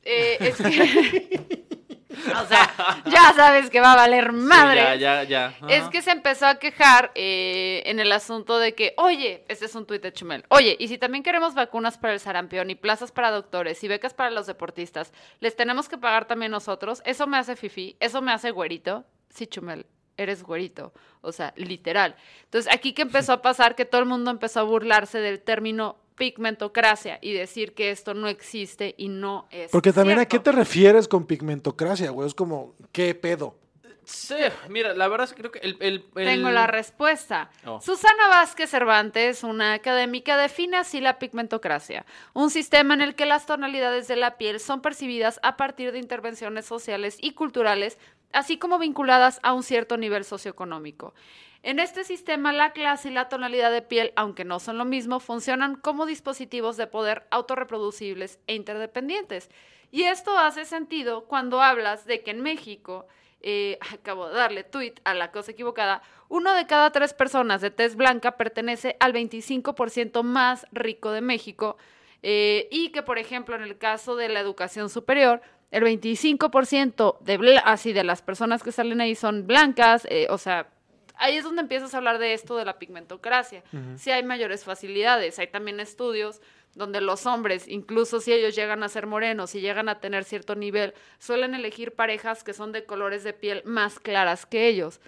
[0.04, 1.68] Eh, es que...
[2.10, 4.94] o sea, ya sabes que va a valer madre.
[4.94, 5.68] Sí, ya, ya, ya.
[5.68, 9.76] Es que se empezó a quejar eh, en el asunto de que, oye, este es
[9.76, 13.12] un tuit de Chumel, oye, y si también queremos vacunas para el sarampión y plazas
[13.12, 17.02] para doctores y becas para los deportistas, ¿les tenemos que pagar también nosotros?
[17.06, 19.06] Eso me hace fifi, eso me hace güerito.
[19.30, 19.86] Sí, Chumel,
[20.16, 22.16] eres güerito, o sea, literal.
[22.46, 25.98] Entonces, aquí que empezó a pasar que todo el mundo empezó a burlarse del término
[26.18, 30.52] pigmentocracia y decir que esto no existe y no es Porque también a qué te
[30.52, 32.28] refieres con pigmentocracia, güey.
[32.28, 33.56] Es como, ¿qué pedo?
[34.04, 34.36] Sí,
[34.70, 35.76] mira, la verdad es que creo que el...
[35.82, 37.50] el- el- Tengo la respuesta.
[37.66, 37.82] Oh.
[37.82, 43.46] Susana Vázquez Cervantes, una académica, define así la pigmentocracia, un sistema en el que las
[43.46, 47.98] tonalidades de la piel son percibidas a partir de intervenciones sociales y culturales,
[48.34, 51.14] así como vinculadas a un cierto nivel socioeconómico.
[51.64, 55.20] En este sistema, la clase y la tonalidad de piel, aunque no son lo mismo,
[55.20, 59.50] funcionan como dispositivos de poder autorreproducibles e interdependientes.
[59.92, 63.08] Y esto hace sentido cuando hablas de que en México,
[63.42, 67.72] eh, acabo de darle tweet a la cosa equivocada, uno de cada tres personas de
[67.72, 71.78] tez blanca pertenece al 25% más rico de México
[72.24, 75.42] eh, y que, por ejemplo, en el caso de la educación superior,
[75.72, 80.70] el 25% de, así de las personas que salen ahí son blancas, eh, o sea,
[81.16, 83.64] ahí es donde empiezas a hablar de esto de la pigmentocracia.
[83.98, 86.42] Sí hay mayores facilidades, hay también estudios
[86.76, 90.56] donde los hombres, incluso si ellos llegan a ser morenos y llegan a tener cierto
[90.56, 95.02] nivel, suelen elegir parejas que son de colores de piel más claras que ellos.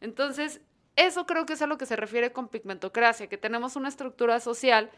[0.00, 0.62] Entonces,
[0.96, 4.40] eso creo que es a lo que se refiere con pigmentocracia, que tenemos una estructura
[4.40, 4.90] social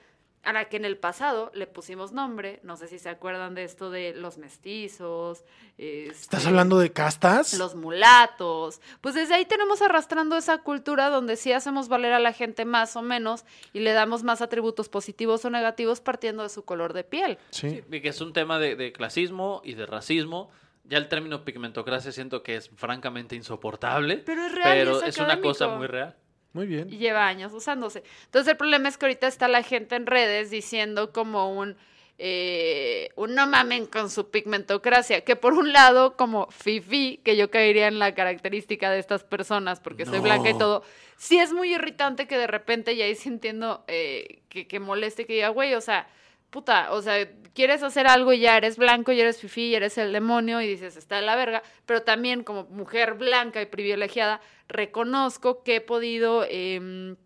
[0.42, 3.62] a la que en el pasado le pusimos nombre, no sé si se acuerdan de
[3.62, 5.44] esto de los mestizos.
[5.78, 7.56] ¿Estás este, hablando de castas?
[7.58, 8.80] los mulatos.
[9.00, 12.96] Pues desde ahí tenemos arrastrando esa cultura donde sí hacemos valer a la gente más
[12.96, 17.04] o menos y le damos más atributos positivos o negativos partiendo de su color de
[17.04, 17.38] piel.
[17.50, 17.84] Sí.
[17.90, 20.50] Y que es un tema de, de clasismo y de racismo.
[20.84, 24.18] Ya el término pigmentocracia siento que es francamente insoportable.
[24.18, 26.16] Pero es real y pero es es una cosa muy real.
[26.52, 26.92] Muy bien.
[26.92, 28.02] Y lleva años usándose.
[28.24, 31.76] Entonces el problema es que ahorita está la gente en redes diciendo como un,
[32.18, 37.50] eh, un no mamen con su pigmentocracia, que por un lado como fifi, que yo
[37.50, 40.82] caería en la característica de estas personas porque soy blanca y todo,
[41.16, 45.34] sí es muy irritante que de repente ya ahí sintiendo eh, que, que moleste, que
[45.34, 46.06] diga, güey, o sea,
[46.52, 49.96] puta, o sea, quieres hacer algo y ya eres blanco y eres fifi y eres
[49.96, 54.40] el demonio y dices, está de la verga, pero también como mujer blanca y privilegiada,
[54.68, 57.16] reconozco que he podido em,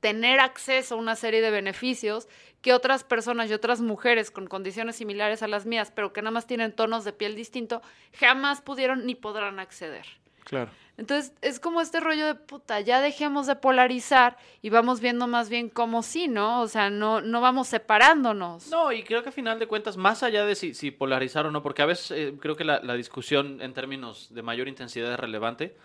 [0.00, 2.28] tener acceso a una serie de beneficios
[2.62, 6.32] que otras personas y otras mujeres con condiciones similares a las mías, pero que nada
[6.32, 7.80] más tienen tonos de piel distinto,
[8.12, 10.06] jamás pudieron ni podrán acceder.
[10.44, 10.70] Claro.
[10.96, 15.48] Entonces, es como este rollo de puta, ya dejemos de polarizar y vamos viendo más
[15.48, 16.60] bien como sí, ¿no?
[16.60, 18.70] O sea, no, no vamos separándonos.
[18.70, 21.50] No, y creo que a final de cuentas, más allá de si, si polarizar o
[21.50, 25.12] no, porque a veces eh, creo que la, la discusión en términos de mayor intensidad
[25.12, 25.76] es relevante,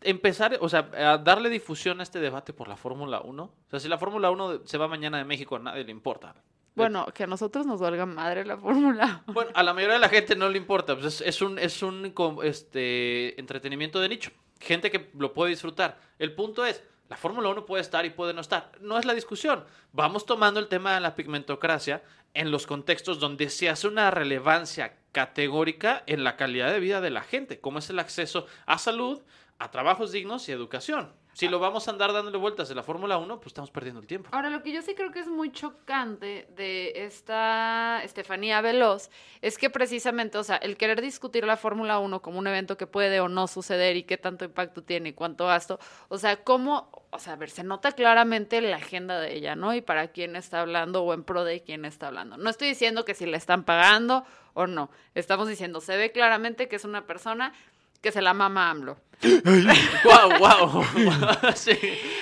[0.00, 3.42] empezar, o sea, a darle difusión a este debate por la Fórmula 1.
[3.42, 6.34] O sea, si la Fórmula 1 se va mañana de México, a nadie le importa.
[6.78, 9.22] Bueno, que a nosotros nos valga madre la fórmula.
[9.32, 10.94] Bueno, a la mayoría de la gente no le importa.
[10.94, 12.12] Pues es, es un, es un
[12.42, 14.30] este, entretenimiento de nicho.
[14.60, 15.98] Gente que lo puede disfrutar.
[16.18, 18.72] El punto es, la Fórmula 1 puede estar y puede no estar.
[18.80, 19.64] No es la discusión.
[19.92, 22.02] Vamos tomando el tema de la pigmentocracia
[22.34, 27.10] en los contextos donde se hace una relevancia categórica en la calidad de vida de
[27.10, 29.22] la gente, como es el acceso a salud,
[29.58, 31.12] a trabajos dignos y educación.
[31.38, 34.08] Si lo vamos a andar dándole vueltas de la Fórmula 1, pues estamos perdiendo el
[34.08, 34.28] tiempo.
[34.32, 39.08] Ahora, lo que yo sí creo que es muy chocante de esta Estefanía Veloz
[39.40, 42.88] es que precisamente, o sea, el querer discutir la Fórmula 1 como un evento que
[42.88, 45.78] puede o no suceder y qué tanto impacto tiene y cuánto gasto,
[46.08, 49.72] o sea, cómo, o sea, a ver, se nota claramente la agenda de ella, ¿no?
[49.74, 52.36] Y para quién está hablando o en pro de quién está hablando.
[52.36, 54.24] No estoy diciendo que si le están pagando
[54.54, 57.52] o no, estamos diciendo, se ve claramente que es una persona
[58.00, 58.96] que se la mama AMLO.
[60.04, 60.84] ¡Guau, guau!
[61.56, 61.76] sí.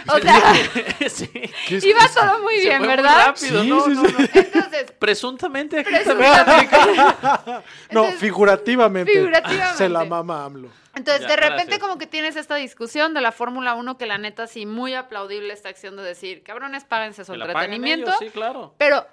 [0.09, 0.55] O sea,
[1.11, 1.29] sí.
[1.69, 3.27] ¿Qué es iba todo muy Se bien, fue muy ¿verdad?
[3.27, 3.63] rápido.
[3.63, 4.15] Sí, no, sí, no, sí.
[4.19, 4.41] no.
[4.41, 6.77] Entonces, Presuntamente aquí Presuntamente.
[6.77, 9.13] No, Entonces, figurativamente.
[9.13, 9.77] figurativamente.
[9.77, 10.71] Se la mama AMLO.
[10.95, 11.81] Entonces, Ya, de repente gracias.
[11.81, 15.53] como que tienes esta discusión de la Fórmula 1 que la neta sí muy aplaudible
[15.53, 18.75] esta acción de decir, cabrones, páguense su Que entretenimiento, ellos, sí, claro.
[18.79, 19.07] pero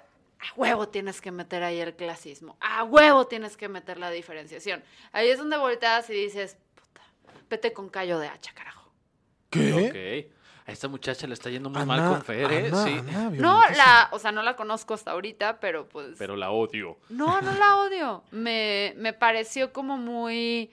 [0.50, 4.82] a huevo tienes que meter ahí el clasismo, a huevo tienes que meter la diferenciación.
[5.12, 7.02] Ahí es donde volteas y dices, puta,
[7.48, 8.92] vete con callo de hacha, carajo.
[9.50, 10.28] ¿Qué?
[10.28, 10.34] Ok.
[10.66, 12.66] A esta muchacha le está yendo muy Ana- mal con Fer, ¿eh?
[12.68, 12.92] Ana- sí.
[12.98, 16.16] Ana, No, la, o sea, no la conozco hasta ahorita, pero pues...
[16.18, 16.96] Pero la odio.
[17.10, 18.24] No, no la odio.
[18.30, 20.70] Me, me pareció como muy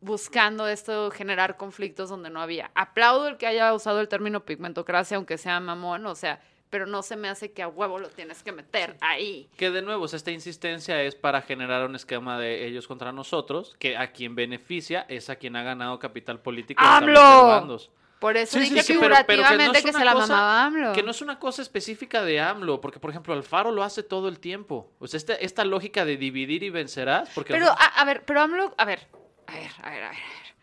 [0.00, 2.70] buscando esto, generar conflictos donde no había.
[2.74, 6.40] Aplaudo el que haya usado el término pigmentocracia, aunque sea mamón, o sea,
[6.70, 9.48] pero no se me hace que a huevo lo tienes que meter ahí.
[9.56, 13.96] Que de nuevo, esta insistencia es para generar un esquema de ellos contra nosotros, que
[13.96, 16.82] a quien beneficia es a quien ha ganado capital político.
[16.82, 17.78] ¡AMLO!
[18.20, 20.12] Por eso Sí, sí, dije sí, pero- pero que no figurativamente es que, se la
[20.12, 20.92] cosa- mamaba AMLO.
[20.92, 24.28] Que no es una cosa específica de AMLO, porque por ejemplo Alfaro lo hace todo
[24.28, 24.92] el tiempo.
[24.98, 28.42] O sea, esta, esta lógica de dividir y vencerás, porque Pero, a, a ver, pero
[28.42, 29.08] AMLO, a ver,
[29.46, 30.59] a ver, a ver, a ver, a ver.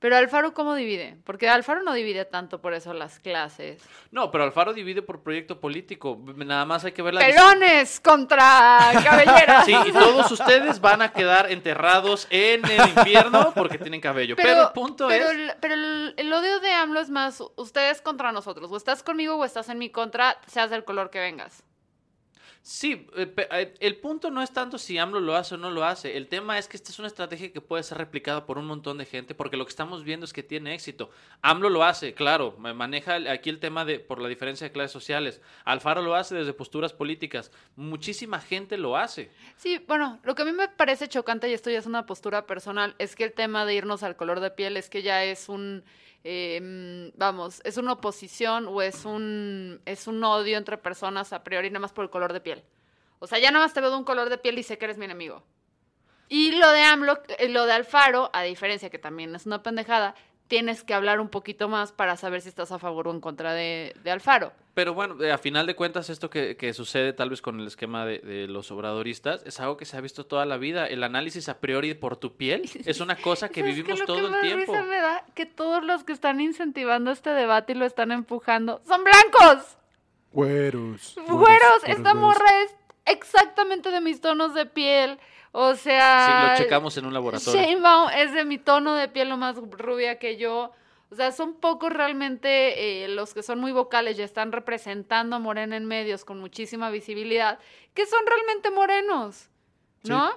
[0.00, 1.18] Pero Alfaro, ¿cómo divide?
[1.24, 3.82] Porque Alfaro no divide tanto por eso las clases.
[4.12, 6.16] no, pero Alfaro divide por proyecto político.
[6.36, 9.66] Nada más hay que ver la Pelones contra cabelleras.
[9.66, 14.36] Sí, y todos ustedes van a quedar enterrados en el infierno porque tienen cabello.
[14.36, 15.30] Pero, el punto pero es.
[15.32, 18.70] el- pero el, el odio de AMLO es más ustedes contra nosotros.
[18.70, 21.64] O estás conmigo o estás en mi contra, seas del color que vengas.
[22.70, 25.86] Sí, eh, eh, el punto no es tanto si AMLO lo hace o no lo
[25.86, 26.18] hace.
[26.18, 28.98] El tema es que esta es una estrategia que puede ser replicada por un montón
[28.98, 31.08] de gente porque lo que estamos viendo es que tiene éxito.
[31.40, 34.92] AMLO lo hace, claro, ma- maneja aquí el tema de por la diferencia de clases
[34.92, 35.40] sociales.
[35.64, 37.50] Alfaro lo hace desde posturas políticas.
[37.74, 39.30] Muchísima gente lo hace.
[39.56, 42.44] Sí, bueno, lo que a mí me parece chocante, y esto ya es una postura
[42.46, 45.48] personal, es que el tema de irnos al color de piel es que ya es
[45.48, 45.84] un,
[46.24, 51.70] mm, vamos, es una oposición o es un, es un odio entre personas a priori
[51.70, 52.64] nada más por el color de piel.
[53.18, 54.84] O sea, ya nada más te veo de un color de piel y sé que
[54.84, 55.42] eres mi enemigo.
[56.28, 60.14] Y lo de AMLO, eh, lo de Alfaro, a diferencia que también es una pendejada,
[60.48, 63.52] tienes que hablar un poquito más para saber si estás a favor o en contra
[63.52, 64.52] de, de Alfaro.
[64.74, 67.66] Pero bueno, eh, a final de cuentas, esto que, que sucede tal vez con el
[67.66, 70.86] esquema de, de los obradoristas es algo que se ha visto toda la vida.
[70.86, 74.24] El análisis a priori por tu piel es una cosa que vivimos Lo todo que
[74.24, 74.72] el más tiempo.
[74.72, 78.80] risa me da que todos los que están incentivando este debate y lo están empujando
[78.86, 79.76] son blancos.
[80.32, 81.16] Güeros.
[81.28, 82.74] Güeros, esta morra es
[83.06, 85.18] exactamente de mis tonos de piel.
[85.52, 87.60] O sea, Sí, lo checamos en un laboratorio.
[87.60, 90.72] Sheinbaum es de mi tono de piel, lo más rubia que yo.
[91.10, 95.38] O sea, son pocos realmente eh, los que son muy vocales y están representando a
[95.38, 97.58] Morena en medios con muchísima visibilidad,
[97.94, 99.48] que son realmente morenos,
[100.04, 100.26] ¿no?
[100.26, 100.32] Ahí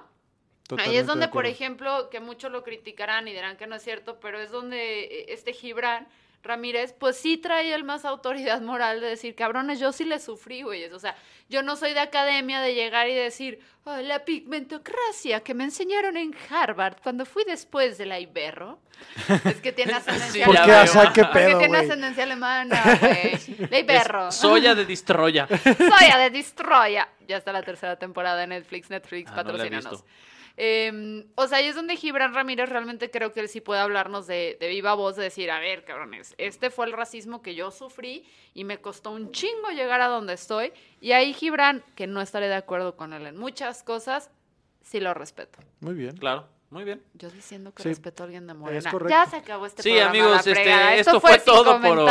[0.68, 3.82] Totalmente es donde, de por ejemplo, que muchos lo criticarán y dirán que no es
[3.82, 6.08] cierto, pero es donde eh, este Gibran
[6.42, 10.62] Ramírez, pues sí trae el más autoridad moral de decir, cabrones, yo sí le sufrí,
[10.62, 10.92] güeyes.
[10.92, 11.16] O sea,
[11.48, 16.16] yo no soy de academia de llegar y decir, "Oh, la pigmentocracia que me enseñaron
[16.16, 18.78] en Harvard cuando fui después de la Iberro.
[19.44, 20.70] Es que tiene ascendencia Sí, ¿Por ya qué?
[20.70, 20.82] veo.
[20.84, 23.66] O sea, qué Porque pedo, tiene ascendencia alemana, güey.
[23.70, 24.28] La Iberro.
[24.28, 25.46] Es soya de Distroya.
[25.48, 27.08] Soya de Destroya.
[27.26, 28.90] Ya está la tercera temporada de Netflix.
[28.90, 30.04] Netflix, Ah, patrocínanos.
[30.56, 34.26] Eh, o sea, ahí es donde Gibran Ramírez realmente creo que él sí puede hablarnos
[34.26, 37.70] de, de viva voz, de decir, a ver, cabrones, este fue el racismo que yo
[37.70, 38.24] sufrí
[38.54, 40.72] y me costó un chingo llegar a donde estoy.
[41.00, 44.30] Y ahí Gibran, que no estaré de acuerdo con él en muchas cosas,
[44.82, 45.58] sí lo respeto.
[45.80, 46.16] Muy bien.
[46.16, 47.02] Claro, muy bien.
[47.14, 48.90] Yo diciendo que Sí, respeto a alguien de Morena.
[48.90, 49.10] correcto.
[49.10, 52.08] Ya se acabó este Sí, programa, amigos, la este, esto fue todo por hoy.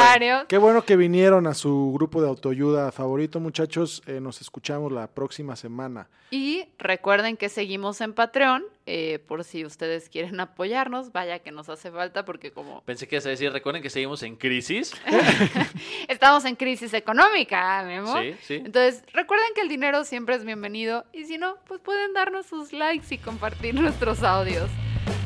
[0.48, 4.04] Qué bueno que vinieron a su grupo de autoayuda favorito, muchachos.
[4.06, 6.08] Eh, nos escuchamos la próxima semana.
[6.30, 11.70] Y recuerden que seguimos en Patreon, eh, por si ustedes quieren apoyarnos, vaya que nos
[11.70, 14.94] hace falta porque como Pensé que ibas a decir, recuerden que seguimos en crisis.
[16.08, 18.20] estamos en crisis económica, Memo.
[18.22, 18.56] Sí, sí.
[18.56, 22.74] Entonces, recuerden que el dinero siempre es bienvenido y si no, pues pueden darnos sus
[22.74, 24.70] likes y compartir nuestros audios.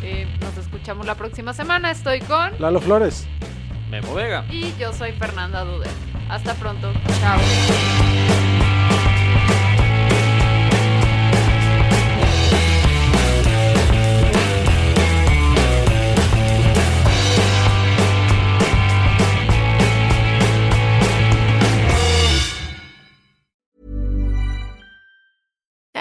[0.04, 2.60] Eh, nos escuchamos la próxima semana, estoy con...
[2.60, 3.28] Lalo Flores.
[3.90, 4.46] Memo Vega.
[4.50, 5.92] Y yo soy Fernanda Dudet.
[6.30, 6.92] Hasta pronto.
[7.20, 7.40] Chao.